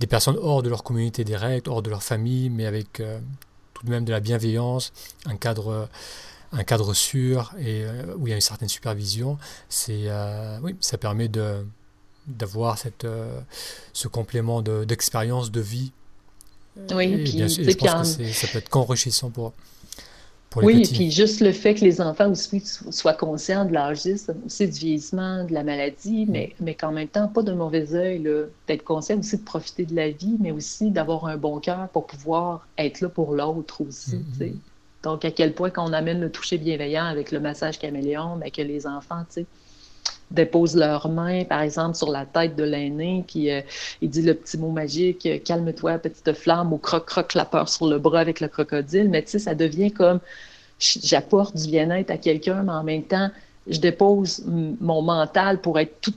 des 0.00 0.06
personnes 0.06 0.38
hors 0.40 0.62
de 0.62 0.70
leur 0.70 0.82
communauté 0.82 1.24
directe, 1.24 1.68
hors 1.68 1.82
de 1.82 1.90
leur 1.90 2.02
famille, 2.02 2.48
mais 2.48 2.64
avec 2.64 3.00
euh, 3.00 3.20
tout 3.74 3.84
de 3.84 3.90
même 3.90 4.06
de 4.06 4.12
la 4.12 4.20
bienveillance, 4.20 4.92
un 5.26 5.36
cadre, 5.36 5.88
un 6.52 6.64
cadre 6.64 6.94
sûr 6.94 7.52
et 7.58 7.84
euh, 7.84 8.14
où 8.16 8.26
il 8.26 8.30
y 8.30 8.32
a 8.32 8.36
une 8.36 8.40
certaine 8.40 8.68
supervision. 8.68 9.38
C'est, 9.68 10.04
euh, 10.06 10.58
oui, 10.62 10.74
ça 10.80 10.96
permet 10.96 11.28
de, 11.28 11.66
d'avoir 12.26 12.78
cette, 12.78 13.06
ce 13.92 14.08
complément 14.08 14.62
d'expérience 14.62 15.50
de, 15.50 15.60
vie. 15.60 15.92
Oui, 16.92 17.12
et 17.12 17.24
puis, 17.24 17.32
bien 17.32 17.48
sûr, 17.48 17.64
je 17.68 17.76
pense 17.76 18.16
que 18.16 18.32
ça 18.32 18.46
peut 18.48 18.58
être 18.58 18.68
qu'enrichissant 18.68 19.30
pour, 19.30 19.52
oui, 20.56 20.82
et 20.82 20.82
puis 20.82 21.10
juste 21.12 21.40
le 21.40 21.52
fait 21.52 21.74
que 21.74 21.84
les 21.84 22.00
enfants 22.00 22.30
aussi 22.30 22.60
soient 22.90 23.14
conscients 23.14 23.64
de 23.64 23.72
l'âge 23.72 24.00
aussi 24.44 24.66
du 24.68 24.78
vieillissement, 24.78 25.44
de 25.44 25.52
la 25.52 25.62
maladie, 25.62 26.26
mm. 26.26 26.30
mais, 26.30 26.54
mais 26.60 26.74
qu'en 26.74 26.90
même 26.90 27.08
temps, 27.08 27.28
pas 27.28 27.42
de 27.42 27.52
mauvais 27.52 27.94
œil, 27.94 28.28
d'être 28.66 28.82
conscient 28.82 29.18
aussi 29.18 29.38
de 29.38 29.44
profiter 29.44 29.84
de 29.84 29.94
la 29.94 30.10
vie, 30.10 30.36
mais 30.40 30.50
aussi 30.50 30.90
d'avoir 30.90 31.26
un 31.26 31.36
bon 31.36 31.60
cœur 31.60 31.88
pour 31.90 32.06
pouvoir 32.06 32.66
être 32.78 33.00
là 33.00 33.08
pour 33.08 33.34
l'autre 33.34 33.82
aussi. 33.82 34.16
Mm-hmm. 34.16 34.54
Donc, 35.04 35.24
à 35.24 35.30
quel 35.30 35.54
point 35.54 35.70
quand 35.70 35.88
on 35.88 35.92
amène 35.92 36.20
le 36.20 36.30
toucher 36.30 36.58
bienveillant 36.58 37.04
avec 37.04 37.30
le 37.30 37.38
massage 37.38 37.78
caméléon, 37.78 38.36
mais 38.36 38.50
que 38.50 38.62
les 38.62 38.86
enfants, 38.86 39.24
tu 39.32 39.42
sais, 39.42 39.46
déposent 40.30 40.76
leurs 40.76 41.08
mains, 41.08 41.44
par 41.44 41.62
exemple, 41.62 41.96
sur 41.96 42.10
la 42.10 42.24
tête 42.26 42.56
de 42.56 42.64
l'aîné, 42.64 43.24
puis 43.26 43.50
euh, 43.50 43.60
il 44.00 44.10
dit 44.10 44.22
le 44.22 44.34
petit 44.34 44.58
mot 44.58 44.70
magique, 44.70 45.26
euh, 45.26 45.38
calme-toi, 45.38 45.98
petite 45.98 46.32
flamme, 46.32 46.72
ou 46.72 46.78
croc-croc 46.78 47.34
la 47.34 47.48
sur 47.66 47.88
le 47.88 47.98
bras 47.98 48.20
avec 48.20 48.40
le 48.40 48.48
crocodile. 48.48 49.08
Mais 49.10 49.22
tu 49.22 49.30
sais, 49.30 49.38
ça 49.38 49.54
devient 49.54 49.90
comme 49.90 50.20
j'apporte 50.78 51.56
du 51.56 51.68
bien-être 51.68 52.10
à 52.10 52.16
quelqu'un, 52.16 52.62
mais 52.62 52.72
en 52.72 52.84
même 52.84 53.02
temps, 53.02 53.30
je 53.66 53.78
dépose 53.78 54.42
mon 54.46 55.02
mental 55.02 55.60
pour 55.60 55.78
être 55.78 56.00
tout, 56.00 56.14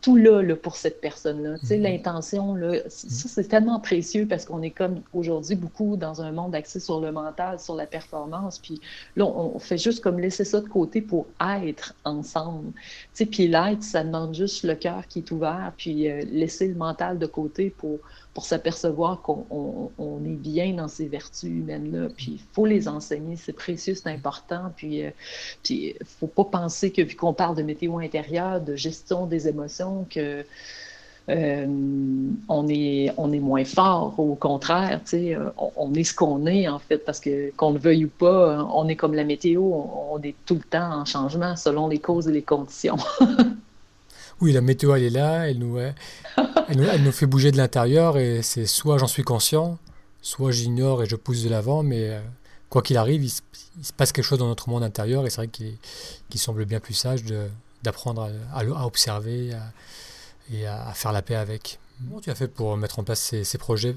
tout, 0.00 0.16
là, 0.16 0.54
pour 0.56 0.76
cette 0.76 1.00
personne-là. 1.00 1.58
Tu 1.58 1.66
sais, 1.66 1.78
mm-hmm. 1.78 1.82
l'intention, 1.82 2.54
là, 2.54 2.78
ça, 2.88 3.08
mm-hmm. 3.08 3.28
c'est 3.28 3.48
tellement 3.48 3.80
précieux 3.80 4.26
parce 4.26 4.44
qu'on 4.44 4.62
est 4.62 4.70
comme 4.70 5.00
aujourd'hui 5.12 5.56
beaucoup 5.56 5.96
dans 5.96 6.22
un 6.22 6.32
monde 6.32 6.54
axé 6.54 6.78
sur 6.80 7.00
le 7.00 7.10
mental, 7.12 7.58
sur 7.58 7.74
la 7.74 7.86
performance. 7.86 8.58
Puis 8.58 8.80
là, 9.16 9.26
on, 9.26 9.58
fait 9.58 9.78
juste 9.78 10.00
comme 10.00 10.20
laisser 10.20 10.44
ça 10.44 10.60
de 10.60 10.68
côté 10.68 11.02
pour 11.02 11.26
être 11.58 11.94
ensemble. 12.04 12.72
Tu 12.72 12.80
sais, 13.14 13.26
puis 13.26 13.48
l'être, 13.48 13.82
ça 13.82 14.04
demande 14.04 14.34
juste 14.34 14.62
le 14.62 14.74
cœur 14.74 15.06
qui 15.08 15.18
est 15.18 15.30
ouvert, 15.32 15.72
puis 15.76 16.08
euh, 16.08 16.22
laisser 16.30 16.68
le 16.68 16.74
mental 16.74 17.18
de 17.18 17.26
côté 17.26 17.70
pour 17.70 17.98
pour 18.34 18.44
s'apercevoir 18.44 19.22
qu'on 19.22 20.20
est 20.24 20.36
bien 20.36 20.74
dans 20.74 20.88
ces 20.88 21.08
vertus 21.08 21.50
humaines-là. 21.50 22.08
Puis 22.16 22.32
il 22.32 22.40
faut 22.52 22.66
les 22.66 22.86
enseigner, 22.86 23.36
c'est 23.36 23.52
précieux, 23.52 23.94
c'est 23.94 24.08
important. 24.08 24.72
Puis 24.76 25.04
euh, 25.04 25.10
il 25.68 25.94
ne 26.00 26.06
faut 26.06 26.28
pas 26.28 26.44
penser 26.44 26.92
que 26.92 27.02
vu 27.02 27.16
qu'on 27.16 27.34
parle 27.34 27.56
de 27.56 27.62
météo 27.62 27.98
intérieure, 27.98 28.60
de 28.60 28.76
gestion 28.76 29.26
des 29.26 29.48
émotions, 29.48 30.06
que 30.08 30.44
euh, 31.28 31.66
on, 32.48 32.68
est, 32.68 33.12
on 33.16 33.32
est 33.32 33.40
moins 33.40 33.64
fort. 33.64 34.14
Au 34.18 34.36
contraire, 34.36 35.00
euh, 35.12 35.50
on, 35.58 35.72
on 35.76 35.94
est 35.94 36.04
ce 36.04 36.14
qu'on 36.14 36.46
est, 36.46 36.68
en 36.68 36.78
fait, 36.78 36.98
parce 36.98 37.18
que 37.18 37.50
qu'on 37.56 37.72
le 37.72 37.78
veuille 37.78 38.04
ou 38.04 38.10
pas, 38.10 38.64
on 38.72 38.88
est 38.88 38.96
comme 38.96 39.14
la 39.14 39.24
météo, 39.24 39.62
on 39.62 40.20
est 40.22 40.36
tout 40.46 40.54
le 40.54 40.62
temps 40.62 41.00
en 41.00 41.04
changement 41.04 41.56
selon 41.56 41.88
les 41.88 41.98
causes 41.98 42.28
et 42.28 42.32
les 42.32 42.42
conditions. 42.42 42.96
Oui, 44.40 44.52
la 44.52 44.60
météo, 44.60 44.94
elle 44.94 45.02
est 45.02 45.10
là, 45.10 45.48
elle 45.48 45.58
nous, 45.58 45.78
elle 45.78 47.02
nous, 47.02 47.12
fait 47.12 47.26
bouger 47.26 47.52
de 47.52 47.58
l'intérieur 47.58 48.16
et 48.16 48.42
c'est 48.42 48.64
soit 48.64 48.96
j'en 48.96 49.06
suis 49.06 49.22
conscient, 49.22 49.78
soit 50.22 50.50
j'ignore 50.50 51.02
et 51.02 51.06
je 51.06 51.16
pousse 51.16 51.42
de 51.42 51.50
l'avant, 51.50 51.82
mais 51.82 52.10
euh, 52.10 52.20
quoi 52.70 52.82
qu'il 52.82 52.96
arrive, 52.96 53.22
il 53.22 53.30
se, 53.30 53.42
passe 53.96 54.12
quelque 54.12 54.24
chose 54.24 54.38
dans 54.38 54.48
notre 54.48 54.70
monde 54.70 54.82
intérieur 54.82 55.26
et 55.26 55.30
c'est 55.30 55.36
vrai 55.36 55.48
qu'il 55.48 56.40
semble 56.40 56.64
bien 56.64 56.80
plus 56.80 56.94
sage 56.94 57.22
d'apprendre 57.82 58.30
à, 58.54 58.86
observer 58.86 59.50
et 60.52 60.66
à, 60.66 60.92
faire 60.94 61.12
la 61.12 61.22
paix 61.22 61.34
avec. 61.36 61.78
Comment 62.08 62.20
tu 62.20 62.30
as 62.30 62.34
fait 62.34 62.48
pour 62.48 62.76
mettre 62.78 62.98
en 62.98 63.04
place 63.04 63.34
ces, 63.42 63.58
projets? 63.58 63.94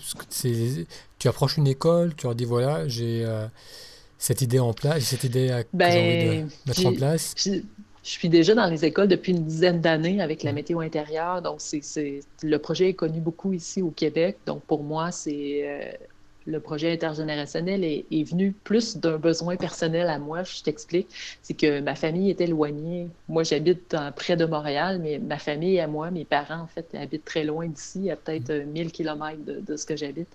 Tu 1.20 1.28
approches 1.28 1.56
une 1.56 1.68
école, 1.68 2.16
tu 2.16 2.26
leur 2.26 2.36
dis 2.36 2.44
voilà, 2.44 2.86
j'ai 2.88 3.24
euh, 3.24 3.48
cette 4.18 4.42
idée 4.42 4.60
en 4.60 4.74
place, 4.74 5.04
cette 5.04 5.24
idée 5.24 5.52
à, 5.52 5.64
ben, 5.72 6.50
mettre 6.66 6.86
en 6.86 6.94
place. 6.94 7.34
Je 8.04 8.10
suis 8.10 8.28
déjà 8.30 8.54
dans 8.54 8.66
les 8.66 8.84
écoles 8.84 9.08
depuis 9.08 9.32
une 9.32 9.46
dizaine 9.46 9.80
d'années 9.80 10.22
avec 10.22 10.44
la 10.44 10.52
météo 10.52 10.82
intérieure. 10.82 11.42
Donc, 11.42 11.56
c'est, 11.60 12.20
le 12.44 12.58
projet 12.58 12.90
est 12.90 12.94
connu 12.94 13.22
beaucoup 13.22 13.54
ici 13.54 13.82
au 13.82 13.92
Québec. 13.92 14.38
Donc, 14.46 14.62
pour 14.64 14.84
moi, 14.84 15.12
c'est 15.12 15.62
euh, 15.64 15.92
le 16.46 16.60
projet 16.60 16.92
intergénérationnel 16.92 17.84
est, 17.84 18.24
venu 18.30 18.52
plus 18.52 18.98
d'un 18.98 19.18
besoin 19.18 19.56
personnel 19.56 20.10
à 20.10 20.20
moi. 20.20 20.44
Je 20.44 20.62
t'explique. 20.64 21.08
C'est 21.42 21.54
que 21.54 21.80
ma 21.80 21.96
famille 21.96 22.30
est 22.30 22.42
éloignée. 22.42 23.08
Moi, 23.30 23.44
j'habite 23.44 23.96
près 24.18 24.36
de 24.36 24.46
Montréal, 24.46 25.00
mais 25.02 25.20
ma 25.20 25.38
famille 25.38 25.80
à 25.80 25.88
moi, 25.88 26.12
mes 26.12 26.26
parents, 26.26 26.60
en 26.60 26.68
fait, 26.68 26.94
habitent 26.96 27.24
très 27.24 27.46
loin 27.46 27.68
d'ici, 27.68 28.12
à 28.12 28.18
peut-être 28.18 28.52
1000 28.52 28.88
mm. 28.88 28.92
km 28.92 29.38
de, 29.46 29.78
ce 29.78 29.86
que 29.86 29.96
j'habite. 29.96 30.30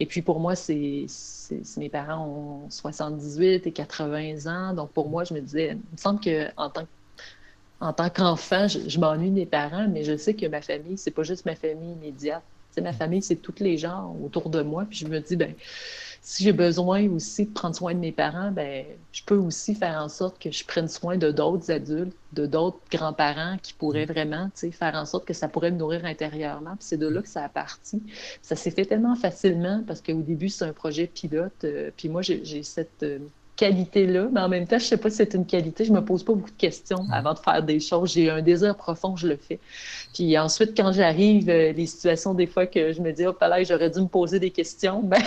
Et 0.00 0.06
puis, 0.06 0.22
pour 0.22 0.40
moi, 0.40 0.56
c'est, 0.56 1.04
mes 1.76 1.88
parents 1.90 2.26
ont 2.26 2.70
78 2.70 3.66
et 3.66 3.72
80 3.72 4.46
ans. 4.46 4.74
Donc, 4.74 4.90
pour 4.92 5.10
moi, 5.10 5.24
je 5.24 5.34
me 5.34 5.40
disais, 5.40 5.72
il 5.72 5.76
me 5.76 5.98
semble 5.98 6.20
qu'en 6.20 6.70
tant 6.70 6.82
que 6.82 6.99
en 7.80 7.92
tant 7.92 8.10
qu'enfant, 8.10 8.68
je, 8.68 8.98
m'ennuie 8.98 9.30
de 9.30 9.34
mes 9.34 9.46
parents, 9.46 9.88
mais 9.88 10.04
je 10.04 10.16
sais 10.16 10.34
que 10.34 10.46
ma 10.46 10.60
famille, 10.60 10.98
c'est 10.98 11.10
pas 11.10 11.22
juste 11.22 11.46
ma 11.46 11.54
famille 11.54 11.92
immédiate. 11.92 12.42
c'est 12.72 12.82
ma 12.82 12.92
famille, 12.92 13.22
c'est 13.22 13.36
tous 13.36 13.60
les 13.60 13.78
gens 13.78 14.14
autour 14.22 14.50
de 14.50 14.62
moi. 14.62 14.84
Puis 14.88 14.98
je 14.98 15.06
me 15.06 15.18
dis, 15.18 15.36
ben, 15.36 15.54
si 16.22 16.44
j'ai 16.44 16.52
besoin 16.52 17.08
aussi 17.08 17.46
de 17.46 17.50
prendre 17.50 17.74
soin 17.74 17.94
de 17.94 17.98
mes 17.98 18.12
parents, 18.12 18.52
ben, 18.52 18.84
je 19.12 19.22
peux 19.24 19.36
aussi 19.36 19.74
faire 19.74 19.98
en 19.98 20.10
sorte 20.10 20.38
que 20.38 20.50
je 20.50 20.64
prenne 20.64 20.88
soin 20.88 21.16
de 21.16 21.30
d'autres 21.30 21.70
adultes, 21.70 22.14
de 22.34 22.44
d'autres 22.44 22.78
grands-parents 22.92 23.56
qui 23.62 23.72
pourraient 23.72 24.04
mm. 24.04 24.12
vraiment 24.12 24.50
faire 24.54 24.94
en 24.94 25.06
sorte 25.06 25.24
que 25.24 25.32
ça 25.32 25.48
pourrait 25.48 25.70
me 25.70 25.78
nourrir 25.78 26.04
intérieurement. 26.04 26.76
Puis 26.76 26.86
c'est 26.86 26.98
de 26.98 27.08
là 27.08 27.22
que 27.22 27.28
ça 27.28 27.44
a 27.44 27.48
parti. 27.48 28.02
Ça 28.42 28.56
s'est 28.56 28.70
fait 28.70 28.84
tellement 28.84 29.16
facilement 29.16 29.82
parce 29.86 30.02
qu'au 30.02 30.20
début, 30.20 30.50
c'est 30.50 30.66
un 30.66 30.74
projet 30.74 31.06
pilote. 31.06 31.64
Euh, 31.64 31.90
puis 31.96 32.10
moi, 32.10 32.20
j'ai 32.20 32.62
cette. 32.62 33.02
Euh, 33.02 33.20
qualité-là, 33.60 34.28
mais 34.32 34.40
en 34.40 34.48
même 34.48 34.66
temps, 34.66 34.78
je 34.78 34.84
ne 34.84 34.88
sais 34.88 34.96
pas 34.96 35.10
si 35.10 35.16
c'est 35.16 35.34
une 35.34 35.44
qualité. 35.44 35.84
Je 35.84 35.92
ne 35.92 36.00
me 36.00 36.04
pose 36.04 36.24
pas 36.24 36.32
beaucoup 36.32 36.50
de 36.50 36.56
questions 36.56 37.04
avant 37.12 37.34
de 37.34 37.38
faire 37.38 37.62
des 37.62 37.78
choses. 37.78 38.14
J'ai 38.14 38.30
un 38.30 38.40
désir 38.40 38.74
profond, 38.74 39.16
je 39.16 39.28
le 39.28 39.36
fais. 39.36 39.60
Puis 40.14 40.38
ensuite, 40.38 40.74
quand 40.74 40.92
j'arrive, 40.92 41.50
euh, 41.50 41.72
les 41.72 41.84
situations 41.84 42.32
des 42.32 42.46
fois 42.46 42.66
que 42.66 42.94
je 42.94 43.02
me 43.02 43.12
dis, 43.12 43.26
oh, 43.26 43.36
là, 43.38 43.62
j'aurais 43.62 43.90
dû 43.90 44.00
me 44.00 44.06
poser 44.06 44.40
des 44.40 44.50
questions, 44.50 45.02
ben 45.04 45.20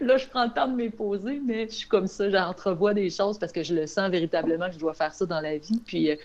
là, 0.00 0.16
je 0.16 0.28
prends 0.28 0.44
le 0.44 0.52
temps 0.52 0.68
de 0.68 0.76
me 0.76 0.90
poser, 0.90 1.40
mais 1.44 1.66
je 1.68 1.74
suis 1.74 1.88
comme 1.88 2.06
ça, 2.06 2.30
j'entrevois 2.30 2.94
des 2.94 3.10
choses 3.10 3.36
parce 3.36 3.50
que 3.50 3.64
je 3.64 3.74
le 3.74 3.88
sens 3.88 4.08
véritablement 4.08 4.68
que 4.68 4.74
je 4.74 4.78
dois 4.78 4.94
faire 4.94 5.12
ça 5.12 5.26
dans 5.26 5.40
la 5.40 5.58
vie. 5.58 5.82
Puis 5.84 6.08
euh, 6.08 6.16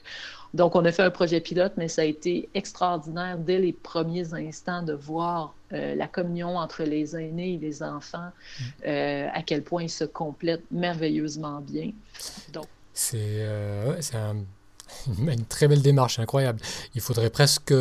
donc, 0.54 0.76
on 0.76 0.86
a 0.86 0.92
fait 0.92 1.04
un 1.04 1.12
projet 1.12 1.42
pilote, 1.42 1.74
mais 1.78 1.88
ça 1.88 2.02
a 2.02 2.06
été 2.06 2.50
extraordinaire 2.54 3.38
dès 3.38 3.60
les 3.60 3.74
premiers 3.74 4.34
instants 4.34 4.82
de 4.82 4.94
voir 4.94 5.54
euh, 5.74 5.96
la 5.96 6.08
communion 6.08 6.58
entre 6.58 6.84
les 6.84 7.16
aînés 7.16 7.56
et 7.56 7.58
les 7.58 7.84
enfants, 7.84 8.30
mm. 8.30 8.64
euh, 8.88 9.28
à 9.34 9.44
quel 9.44 9.64
point 9.64 9.84
ils 9.84 9.90
se 9.90 10.06
complètent 10.06 10.64
merveilleusement 10.72 11.60
bien. 11.62 11.92
Donc, 12.54 12.68
c'est 12.94 13.18
euh, 13.20 14.02
une 15.20 15.46
très 15.46 15.68
belle 15.68 15.82
démarche, 15.82 16.20
incroyable. 16.20 16.62
Il 16.96 17.02
faudrait 17.02 17.30
presque 17.30 17.74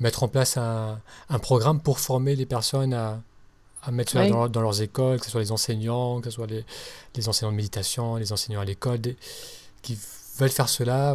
mettre 0.00 0.22
en 0.22 0.28
place 0.28 0.56
un, 0.56 0.98
programme 1.42 1.80
pour 1.80 2.00
former 2.00 2.36
les 2.36 2.46
personnes 2.46 2.94
à, 2.94 3.20
mettre 3.92 4.12
cela 4.12 4.48
dans, 4.48 4.60
leurs 4.60 4.82
écoles, 4.82 5.20
que 5.20 5.26
ce 5.26 5.30
soit 5.30 5.40
les 5.40 5.52
enseignants, 5.52 6.20
que 6.20 6.30
ce 6.30 6.34
soit 6.34 6.48
les, 6.48 6.64
les 7.14 7.28
enseignants 7.28 7.52
de 7.52 7.56
méditation, 7.56 8.16
les 8.16 8.32
enseignants 8.32 8.60
à 8.60 8.64
l'école, 8.64 8.98
qui 9.82 9.96
veulent 10.38 10.50
faire 10.50 10.68
cela, 10.68 11.14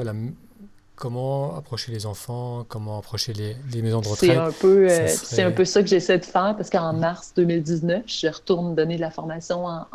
comment 1.01 1.57
approcher 1.57 1.91
les 1.91 2.05
enfants, 2.05 2.63
comment 2.69 2.99
approcher 2.99 3.33
les, 3.33 3.81
maisons 3.81 4.01
de 4.01 4.07
retraite. 4.07 4.29
C'est 4.29 4.37
un, 4.37 4.51
peu, 4.51 4.87
euh, 4.87 5.07
un 5.39 5.51
peu 5.51 5.65
ça 5.65 5.81
que 5.81 5.89
j'essaie 5.89 6.19
de 6.19 6.25
faire 6.25 6.53
parce 6.55 6.69
qu'en 6.69 6.93
mars 6.93 7.33
2019, 7.35 8.03
je 8.05 8.27
retourne 8.27 8.75
donner 8.75 8.97
de 8.97 9.01
la 9.01 9.09
formation 9.09 9.65
en, 9.65 9.87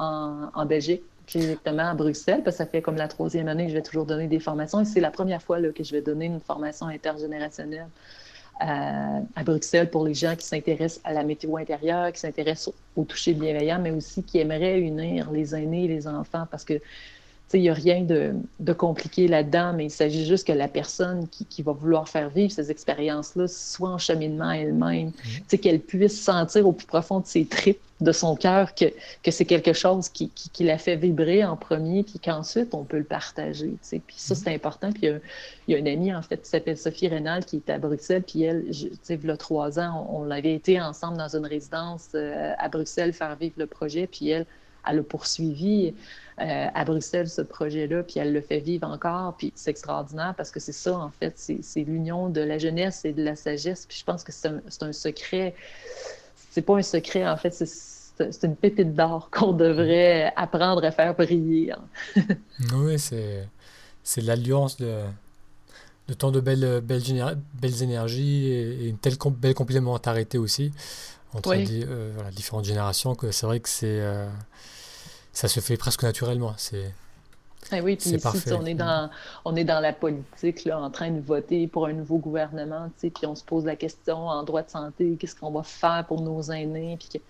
en, 0.53 0.67
Belgique 0.67 1.05
exactement 1.33 1.85
à 1.85 1.95
Bruxelles, 1.95 2.43
parce 2.45 2.57
que 2.57 2.65
ça 2.65 2.67
fait 2.69 2.83
comme 2.83 2.97
la 2.97 3.07
troisième 3.07 3.47
année 3.47 3.67
que 3.67 3.71
je 3.71 3.77
vais 3.77 3.83
toujours 3.83 4.05
donner 4.05 4.27
des 4.27 4.41
formations 4.41 4.81
et 4.81 4.85
c'est 4.85 5.01
la 5.01 5.13
première 5.13 5.43
fois 5.43 5.61
là, 5.61 5.69
que 5.71 5.85
je 5.85 5.93
vais 5.93 6.03
donner 6.03 6.27
une 6.27 6.41
formation 6.41 6.87
intergénérationnelle 6.87 7.87
à, 8.59 9.21
à 9.37 9.45
Bruxelles 9.45 9.91
pour 9.91 10.05
les 10.05 10.15
gens 10.15 10.35
qui 10.35 10.45
s'intéressent 10.45 11.01
à 11.05 11.13
la 11.13 11.23
météo 11.23 11.57
intérieure, 11.57 12.11
qui 12.11 12.19
s'intéressent 12.19 12.75
au, 12.97 13.03
au 13.03 13.05
toucher 13.05 13.33
bienveillant, 13.33 13.79
mais 13.81 13.93
aussi 13.93 14.25
qui 14.25 14.39
aimeraient 14.41 14.81
unir 14.81 15.31
les 15.31 15.55
aînés 15.55 15.85
et 15.85 15.89
les 15.89 16.09
enfants 16.09 16.47
parce 16.51 16.65
que 16.65 16.81
il 17.55 17.61
n'y 17.61 17.69
a 17.71 17.75
rien 17.75 18.03
de, 18.03 18.73
compliqué 18.73 19.29
là-dedans, 19.29 19.73
mais 19.73 19.87
il 19.87 19.91
s'agit 19.91 20.27
juste 20.27 20.47
que 20.47 20.53
la 20.53 20.69
personne 20.69 21.29
qui, 21.29 21.63
va 21.63 21.73
vouloir 21.73 22.09
faire 22.09 22.29
vivre 22.29 22.53
ces 22.53 22.71
expériences-là 22.71 23.47
soit 23.49 23.91
en 23.91 23.99
cheminement 23.99 24.51
elle-même, 24.51 25.09
mmh. 25.09 25.57
qu'elle 25.59 25.81
puisse 25.81 26.21
sentir 26.21 26.67
au 26.67 26.73
plus 26.73 26.87
profond 26.87 27.21
de 27.21 27.27
ses 27.27 27.47
tripes, 27.47 27.81
de 28.01 28.13
son 28.13 28.37
cœur, 28.37 28.75
que, 28.75 28.87
que 29.23 29.31
c'est 29.31 29.47
quelque 29.47 29.73
chose 29.73 30.09
qui, 30.11 30.29
qui, 30.29 30.65
la 30.65 30.77
fait 30.77 30.97
vibrer 30.97 31.45
en 31.45 31.57
premier, 31.57 32.03
puis 32.03 32.19
qu'ensuite 32.19 32.75
on 32.75 32.85
peut 32.85 32.99
le 32.99 33.05
partager. 33.05 33.75
Puis 33.81 34.03
ça, 34.19 34.35
c'est 34.35 34.53
important. 34.53 34.93
Puis 34.93 35.07
il 35.07 35.73
y, 35.73 35.75
a 35.75 35.79
une 35.79 35.89
amie, 35.89 36.15
en 36.15 36.21
fait, 36.21 36.43
qui 36.43 36.49
s'appelle 36.49 36.77
Sophie 36.77 37.09
Rénal, 37.09 37.45
qui 37.45 37.57
est 37.57 37.71
à 37.71 37.79
Bruxelles, 37.79 38.23
puis 38.23 38.43
elle, 38.43 38.65
il 38.69 39.25
y 39.25 39.31
a 39.31 39.37
trois 39.37 39.79
ans, 39.79 40.09
on, 40.11 40.27
on, 40.27 40.31
avait 40.31 40.55
été 40.55 40.81
ensemble 40.81 41.17
dans 41.17 41.35
une 41.35 41.47
résidence 41.47 42.09
euh, 42.15 42.53
à 42.59 42.69
Bruxelles 42.69 43.13
faire 43.13 43.35
vivre 43.37 43.55
le 43.57 43.67
projet, 43.67 44.07
puis 44.07 44.29
elle, 44.31 44.47
elle 44.87 45.01
a 45.01 45.03
poursuivi. 45.03 45.95
Euh, 46.39 46.67
à 46.75 46.85
Bruxelles 46.85 47.31
ce 47.31 47.41
projet-là, 47.41 48.03
puis 48.03 48.19
elle 48.19 48.35
le 48.35 48.43
fait 48.43 48.59
vivre 48.59 48.87
encore, 48.87 49.35
puis 49.39 49.55
c'est 49.57 49.71
extraordinaire 49.71 50.35
parce 50.37 50.51
que 50.51 50.61
c'est 50.61 50.71
ça, 50.71 50.99
en 50.99 51.09
fait, 51.09 51.33
c'est 51.39 51.81
l'union 51.81 52.29
de 52.29 52.43
la 52.43 52.59
jeunesse 52.59 53.07
et 53.07 53.15
de 53.15 53.25
la 53.25 53.37
sagesse, 53.37 53.87
puis 53.89 53.97
je 53.97 54.05
pense 54.05 54.23
que 54.23 54.33
c'est 54.33 54.49
un, 54.49 54.61
un, 54.83 54.93
secret, 54.93 55.55
c'est 56.51 56.61
pas 56.61 56.77
un 56.77 56.83
secret, 56.83 57.27
en 57.27 57.39
fait, 57.39 57.53
c'est 57.55 58.43
une 58.47 58.55
pépite 58.55 58.95
d'or 58.95 59.31
qu'on 59.33 59.55
devrait 59.55 60.31
apprendre 60.37 60.85
à 60.85 60.91
faire 60.91 61.15
briller. 61.15 61.73
Hein. 61.73 62.23
oui, 62.75 62.99
c'est 62.99 64.21
l'alliance 64.21 64.77
de, 64.77 65.05
de 66.09 66.13
tant 66.13 66.33
de 66.33 66.41
belles, 66.41 66.83
belles, 66.83 67.39
belles 67.55 67.83
énergies 67.83 68.49
et, 68.49 68.89
une 68.89 68.99
telle 68.99 69.17
belle 69.31 69.55
complémentarité 69.55 70.37
aussi 70.37 70.71
entre 71.33 71.55
euh, 71.57 72.13
différentes 72.31 72.67
générations 72.67 73.15
que 73.15 73.31
c'est 73.31 73.47
vrai 73.47 73.61
que 73.61 73.71
c'est... 73.71 74.01
Euh, 74.03 74.29
ça 75.37 75.49
se 75.49 75.61
fait 75.61 75.77
presque 75.77 76.03
naturellement. 76.03 76.55
C'est 76.57 76.95
ah 77.71 77.81
oui, 77.83 77.97
puis 77.97 78.11
ici, 78.11 78.53
on 78.53 78.65
est, 78.65 78.75
dans, 78.75 79.11
on 79.45 79.57
est 79.57 79.65
dans 79.65 79.81
la 79.81 79.93
politique, 79.93 80.65
là, 80.65 80.79
en 80.79 80.89
train 80.89 81.11
de 81.11 81.21
voter 81.21 81.67
pour 81.67 81.87
un 81.87 81.93
nouveau 81.93 82.17
gouvernement, 82.19 82.91
puis 83.01 83.13
on 83.27 83.35
se 83.35 83.43
pose 83.43 83.65
la 83.65 83.75
question 83.75 84.29
en 84.29 84.45
droit 84.45 84.63
de 84.63 84.71
santé, 84.71 85.17
qu'est-ce 85.19 85.35
qu'on 85.35 85.51
va 85.51 85.65
faire 85.65 86.05
pour 86.07 86.23
nos 86.23 86.43
aînés, 86.43 86.97
puis 86.97 87.21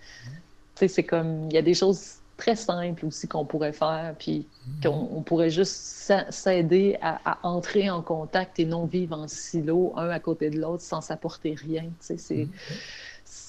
c'est 0.87 1.03
comme, 1.03 1.47
il 1.49 1.53
y 1.53 1.57
a 1.57 1.63
des 1.63 1.73
choses 1.73 2.17
très 2.37 2.55
simples 2.55 3.07
aussi 3.07 3.27
qu'on 3.27 3.45
pourrait 3.45 3.73
faire, 3.73 4.13
puis 4.19 4.45
mm-hmm. 4.45 4.87
qu'on 4.87 5.21
pourrait 5.23 5.49
juste 5.49 6.13
s'aider 6.29 6.99
à, 7.01 7.39
entrer 7.41 7.89
en 7.89 8.03
contact 8.03 8.59
et 8.59 8.65
non 8.65 8.85
vivre 8.85 9.17
en 9.17 9.27
silo, 9.27 9.93
un 9.97 10.09
à 10.09 10.19
côté 10.19 10.51
de 10.51 10.59
l'autre, 10.59 10.83
sans 10.83 11.01
s'apporter 11.01 11.55
rien, 11.55 11.85
c'est... 11.99 12.15
Mm-hmm 12.15 12.47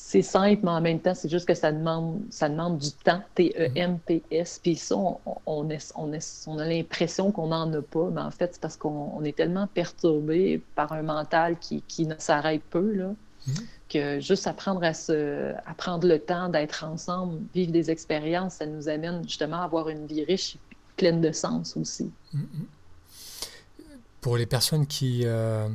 c'est 0.09 0.23
simple, 0.23 0.63
mais 0.63 0.71
en 0.71 0.81
même 0.81 1.01
temps, 1.01 1.15
c'est 1.15 1.29
juste 1.29 1.47
que 1.47 1.53
ça 1.53 1.71
demande, 1.71 2.23
ça 2.31 2.49
demande 2.49 2.79
du 2.79 2.93
temps, 2.93 3.23
T-E-M-P-S. 3.35 4.59
Puis 4.63 4.77
ça, 4.77 4.97
on, 4.97 5.19
on, 5.45 5.69
on, 5.97 6.59
a 6.59 6.65
l'impression 6.65 7.31
qu'on 7.31 7.49
n'en 7.49 7.71
a 7.75 7.83
pas, 7.83 8.09
mais 8.11 8.23
en 8.23 8.31
fait, 8.31 8.55
c'est 8.55 8.61
parce 8.63 8.79
qu'on 8.79 9.23
est 9.23 9.37
tellement 9.37 9.67
perturbé 9.67 10.63
par 10.75 10.93
un 10.95 11.03
mental 11.03 11.59
qui, 11.59 11.83
qui 11.83 12.07
ne 12.07 12.15
s'arrête 12.17 12.63
peu, 12.71 12.91
là, 12.95 13.11
mm-hmm. 13.47 13.63
que 13.91 14.21
juste 14.21 14.47
apprendre 14.47 14.83
à, 14.83 14.95
se, 14.95 15.53
à 15.67 15.75
prendre 15.77 16.09
le 16.09 16.19
temps 16.19 16.49
d'être 16.49 16.85
ensemble, 16.85 17.41
vivre 17.55 17.73
des 17.73 17.91
expériences, 17.91 18.55
ça 18.55 18.65
nous 18.65 18.89
amène 18.89 19.23
justement 19.25 19.61
à 19.61 19.65
avoir 19.65 19.91
une 19.91 20.07
vie 20.07 20.25
riche 20.25 20.55
et 20.57 20.59
pleine 20.97 21.21
de 21.21 21.33
sens 21.33 21.77
aussi. 21.77 22.11
Mm-hmm. 22.35 23.85
Pour 24.23 24.39
les 24.39 24.47
personnes 24.47 24.87
qui, 24.87 25.27
euh, 25.27 25.69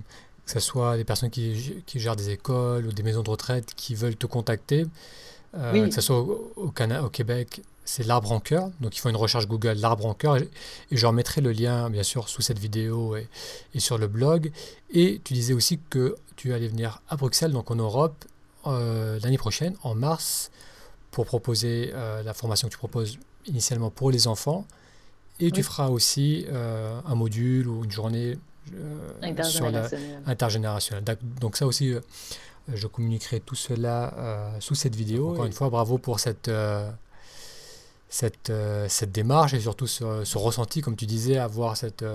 que 0.45 0.51
ce 0.51 0.59
soit 0.59 0.97
des 0.97 1.03
personnes 1.03 1.29
qui, 1.29 1.83
gèrent 1.95 2.15
des 2.15 2.29
écoles 2.29 2.85
ou 2.87 2.91
des 2.91 3.03
maisons 3.03 3.23
de 3.23 3.29
retraite 3.29 3.73
qui 3.75 3.95
veulent 3.95 4.15
te 4.15 4.25
contacter, 4.25 4.85
euh, 5.55 5.87
que 5.87 5.93
ce 5.93 6.01
soit 6.01 6.19
au, 6.19 6.51
au, 6.55 7.09
Québec, 7.09 7.61
c'est 7.85 8.05
l'arbre 8.05 8.31
en 8.31 8.39
cœur. 8.39 8.69
Donc 8.81 8.95
il 8.95 8.99
faut 8.99 9.09
une 9.09 9.15
recherche 9.15 9.47
Google, 9.47 9.73
l'arbre 9.73 10.05
en 10.05 10.13
cœur. 10.13 10.37
Et, 10.37 10.49
je 10.91 11.01
leur 11.01 11.13
mettrai 11.13 11.41
le 11.41 11.51
lien, 11.51 11.89
bien 11.89 12.03
sûr, 12.03 12.27
sous 12.27 12.41
cette 12.41 12.59
vidéo 12.59 13.15
et, 13.15 13.29
sur 13.79 13.97
le 13.97 14.07
blog. 14.07 14.51
Et 14.91 15.21
tu 15.23 15.33
disais 15.33 15.53
aussi 15.53 15.79
que 15.89 16.15
tu 16.35 16.53
allais 16.53 16.67
venir 16.67 17.01
à 17.07 17.15
Bruxelles, 17.15 17.51
donc 17.51 17.71
en 17.71 17.75
Europe, 17.75 18.25
euh, 18.67 19.19
l'année 19.21 19.37
prochaine, 19.37 19.75
en 19.83 19.95
mars, 19.95 20.51
pour 21.11 21.25
proposer 21.25 21.91
euh, 21.93 22.23
la 22.23 22.33
formation 22.33 22.67
que 22.67 22.73
tu 22.73 22.79
proposes 22.79 23.17
initialement 23.45 23.91
pour 23.91 24.11
les 24.11 24.27
enfants. 24.27 24.65
Et 25.39 25.51
tu 25.51 25.63
feras 25.63 25.89
aussi 25.89 26.45
un 26.51 27.15
module 27.15 27.67
ou 27.67 27.83
une 27.83 27.91
journée 27.91 28.37
euh, 28.73 29.43
sur 29.43 29.69
intergénérationnel. 30.25 31.03
Donc 31.39 31.57
ça 31.57 31.65
aussi, 31.65 31.93
euh, 31.93 32.01
Je 32.73 32.87
communiquerai 32.87 33.39
tout 33.39 33.55
cela 33.55 34.53
sous 34.59 34.75
cette 34.75 34.95
vidéo. 34.95 35.31
Encore 35.31 35.45
une 35.45 35.53
fois, 35.53 35.69
bravo 35.69 35.97
pour 35.97 36.19
cette, 36.19 36.49
cette, 38.07 38.51
cette 38.87 39.11
démarche 39.11 39.53
et 39.53 39.59
surtout 39.59 39.87
ce, 39.87 40.37
ressenti, 40.37 40.79
comme 40.79 40.95
tu 40.95 41.05
disais, 41.05 41.37
avoir 41.37 41.75
cette, 41.75 42.05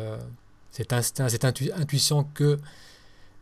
cet 0.70 0.94
instinct, 0.94 1.28
cette 1.28 1.44
intuition 1.44 2.24
que 2.32 2.58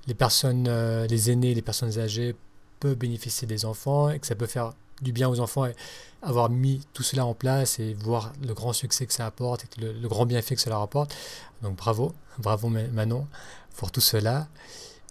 les 0.08 0.14
personnes, 0.14 0.68
les 1.06 1.30
aînés, 1.30 1.54
les 1.54 1.62
personnes 1.62 1.96
âgées 1.96 2.34
peuvent 2.80 2.96
bénéficier 2.96 3.46
des 3.46 3.64
enfants 3.64 4.10
et 4.10 4.18
que 4.18 4.26
ça 4.26 4.34
peut 4.34 4.46
faire 4.46 4.72
du 5.02 5.12
bien 5.12 5.28
aux 5.28 5.40
enfants 5.40 5.66
et 5.66 5.74
avoir 6.22 6.50
mis 6.50 6.80
tout 6.92 7.02
cela 7.02 7.24
en 7.26 7.34
place 7.34 7.78
et 7.78 7.94
voir 7.94 8.32
le 8.46 8.54
grand 8.54 8.72
succès 8.72 9.06
que 9.06 9.12
ça 9.12 9.26
apporte 9.26 9.64
et 9.64 9.80
le, 9.80 10.08
grand 10.08 10.26
bienfait 10.26 10.54
que 10.54 10.60
cela 10.60 10.78
rapporte. 10.78 11.14
Donc 11.62 11.76
bravo, 11.76 12.12
bravo 12.38 12.68
Manon 12.68 13.26
pour 13.76 13.92
tout 13.92 14.00
cela. 14.00 14.48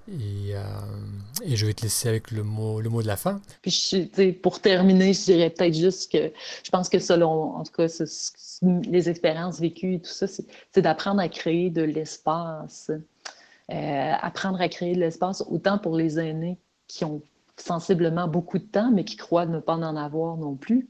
Et, 0.07 0.53
euh, 0.53 0.61
et, 1.43 1.55
je 1.55 1.65
vais 1.65 1.73
te 1.73 1.81
laisser 1.81 2.07
avec 2.07 2.29
le 2.29 2.43
mot, 2.43 2.79
le 2.79 2.89
mot 2.89 3.01
de 3.01 3.07
la 3.07 3.17
fin. 3.17 3.41
Pour 4.43 4.61
terminer, 4.61 5.13
je 5.13 5.23
dirais 5.23 5.49
peut-être 5.49 5.73
juste 5.73 6.11
que 6.11 6.31
je 6.63 6.69
pense 6.69 6.89
que 6.89 6.99
selon, 6.99 7.55
en 7.55 7.63
tout 7.63 7.71
cas, 7.71 7.87
les 8.61 9.09
expériences 9.09 9.59
vécues 9.59 9.95
et 9.95 9.99
tout 9.99 10.11
ça, 10.11 10.27
c'est 10.27 10.81
d'apprendre 10.81 11.21
à 11.21 11.27
créer 11.27 11.71
de 11.71 11.81
l'espace. 11.81 12.91
Euh, 13.71 14.13
apprendre 14.21 14.61
à 14.61 14.69
créer 14.69 14.93
de 14.93 14.99
l'espace 14.99 15.43
autant 15.49 15.79
pour 15.79 15.97
les 15.97 16.19
aînés 16.19 16.59
qui 16.87 17.03
ont 17.03 17.23
sensiblement 17.57 18.27
beaucoup 18.27 18.59
de 18.59 18.65
temps, 18.65 18.91
mais 18.91 19.05
qui 19.05 19.15
croient 19.15 19.45
ne 19.45 19.59
pas 19.59 19.75
en 19.75 19.95
avoir 19.95 20.37
non 20.37 20.55
plus, 20.55 20.87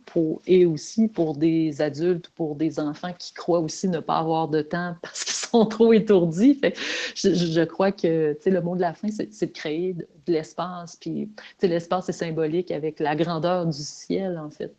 et 0.47 0.65
aussi 0.65 1.07
pour 1.07 1.37
des 1.37 1.81
adultes, 1.81 2.29
pour 2.29 2.55
des 2.55 2.79
enfants 2.79 3.13
qui 3.17 3.33
croient 3.33 3.59
aussi 3.59 3.87
ne 3.87 3.99
pas 3.99 4.17
avoir 4.17 4.47
de 4.47 4.61
temps 4.61 4.95
parce 5.01 5.23
qu'ils 5.23 5.35
sont 5.35 5.65
trop 5.65 5.93
étourdis. 5.93 6.59
je, 7.15 7.63
crois 7.63 7.91
que 7.91 8.37
le 8.45 8.61
mot 8.61 8.75
de 8.75 8.81
la 8.81 8.93
fin, 8.93 9.09
c'est 9.09 9.45
de 9.45 9.51
créer 9.51 9.93
de, 9.93 10.07
l'espace. 10.27 10.95
Puis 10.95 11.29
l'espace 11.61 12.09
est 12.09 12.13
symbolique 12.13 12.71
avec 12.71 12.99
la 12.99 13.15
grandeur 13.15 13.65
du 13.65 13.83
ciel, 13.83 14.37
en 14.39 14.49
fait. 14.49 14.73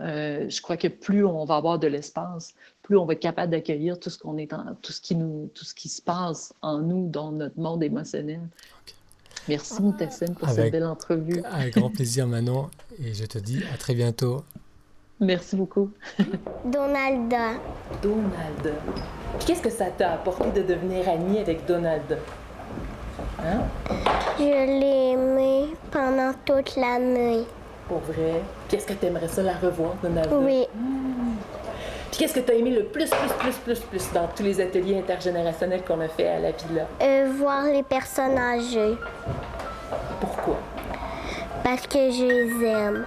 Euh, 0.00 0.48
je 0.48 0.60
crois 0.60 0.76
que 0.76 0.88
plus 0.88 1.24
on 1.24 1.44
va 1.46 1.56
avoir 1.56 1.78
de 1.78 1.86
l'espace, 1.86 2.54
plus 2.82 2.98
on 2.98 3.06
va 3.06 3.14
être 3.14 3.20
capable 3.20 3.52
d'accueillir 3.52 3.98
tout 3.98 4.10
ce 4.10 4.18
qu'on 4.18 4.36
est 4.36 4.50
tout 4.82 4.92
ce 4.92 5.00
qui 5.00 5.14
nous, 5.14 5.50
tout 5.54 5.64
ce 5.64 5.74
qui 5.74 5.88
se 5.88 6.02
passe 6.02 6.52
en 6.60 6.80
nous 6.80 7.08
dans 7.08 7.32
notre 7.32 7.58
monde 7.58 7.82
émotionnel. 7.82 8.42
Merci 9.50 9.82
Moutassine 9.82 10.34
pour 10.34 10.48
cette 10.48 10.70
belle 10.70 10.84
entrevue. 10.84 11.42
Avec 11.50 11.74
grand 11.74 11.90
plaisir 11.94 12.26
Manon 12.28 12.70
et 13.02 13.12
je 13.14 13.24
te 13.24 13.38
dis 13.38 13.62
à 13.74 13.76
très 13.76 13.94
bientôt. 13.94 14.44
Merci 15.18 15.56
beaucoup. 15.56 15.90
Donalda. 16.64 17.54
Donald. 18.00 18.74
Qu'est-ce 19.44 19.60
que 19.60 19.70
ça 19.70 19.86
t'a 19.86 20.12
apporté 20.12 20.50
de 20.52 20.62
devenir 20.66 21.08
amie 21.08 21.38
avec 21.38 21.66
Donald? 21.66 22.16
Hein? 23.40 23.60
Je 24.38 24.44
l'ai 24.44 25.12
aimé 25.12 25.74
pendant 25.90 26.32
toute 26.44 26.76
la 26.76 27.00
nuit. 27.00 27.44
Pour 27.88 27.98
vrai? 27.98 28.40
Qu'est-ce 28.68 28.86
que 28.86 28.92
tu 28.92 29.06
aimerais 29.06 29.28
ça 29.28 29.42
la 29.42 29.54
revoir, 29.54 29.96
Donald? 30.00 30.28
Oui. 30.32 30.64
Puis 30.72 30.80
qu'est-ce 32.20 32.34
que 32.34 32.40
tu 32.40 32.52
as 32.52 32.54
aimé 32.54 32.70
le 32.70 32.84
plus, 32.84 33.08
plus, 33.08 33.32
plus, 33.38 33.56
plus, 33.64 33.80
plus 33.80 34.12
dans 34.12 34.28
tous 34.28 34.42
les 34.42 34.60
ateliers 34.60 34.98
intergénérationnels 34.98 35.82
qu'on 35.82 36.00
a 36.00 36.08
fait 36.08 36.28
à 36.28 36.38
la 36.38 36.50
villa? 36.50 36.86
Euh, 37.00 37.32
voir 37.34 37.64
les 37.64 37.82
personnes 37.82 38.36
âgées. 38.36 38.94
Pourquoi? 40.20 40.58
Parce 41.64 41.86
que 41.86 42.10
je 42.10 42.24
les 42.24 42.66
aime. 42.66 43.06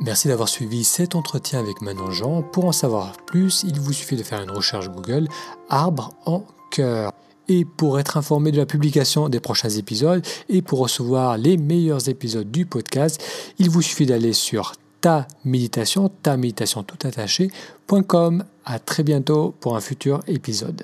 Merci 0.00 0.28
d'avoir 0.28 0.48
suivi 0.48 0.84
cet 0.84 1.14
entretien 1.14 1.58
avec 1.58 1.82
Manon 1.82 2.10
Jean. 2.10 2.40
Pour 2.40 2.64
en 2.64 2.72
savoir 2.72 3.12
plus, 3.26 3.62
il 3.62 3.78
vous 3.78 3.92
suffit 3.92 4.16
de 4.16 4.22
faire 4.22 4.40
une 4.40 4.50
recherche 4.50 4.88
Google 4.88 5.28
Arbre 5.68 6.12
en 6.24 6.44
cœur. 6.70 7.12
Et 7.48 7.64
pour 7.64 8.00
être 8.00 8.16
informé 8.16 8.50
de 8.50 8.56
la 8.56 8.66
publication 8.66 9.28
des 9.28 9.40
prochains 9.40 9.70
épisodes 9.70 10.24
et 10.48 10.62
pour 10.62 10.80
recevoir 10.80 11.38
les 11.38 11.56
meilleurs 11.56 12.08
épisodes 12.08 12.50
du 12.50 12.66
podcast, 12.66 13.22
il 13.58 13.70
vous 13.70 13.82
suffit 13.82 14.06
d'aller 14.06 14.32
sur 14.32 14.72
ta 15.00 15.28
méditation, 15.44 16.08
ta 16.08 16.36
méditation 16.36 16.82
tout 16.82 17.06
attaché.com. 17.06 18.44
À 18.64 18.78
très 18.78 19.02
bientôt 19.04 19.54
pour 19.60 19.76
un 19.76 19.80
futur 19.80 20.20
épisode. 20.26 20.82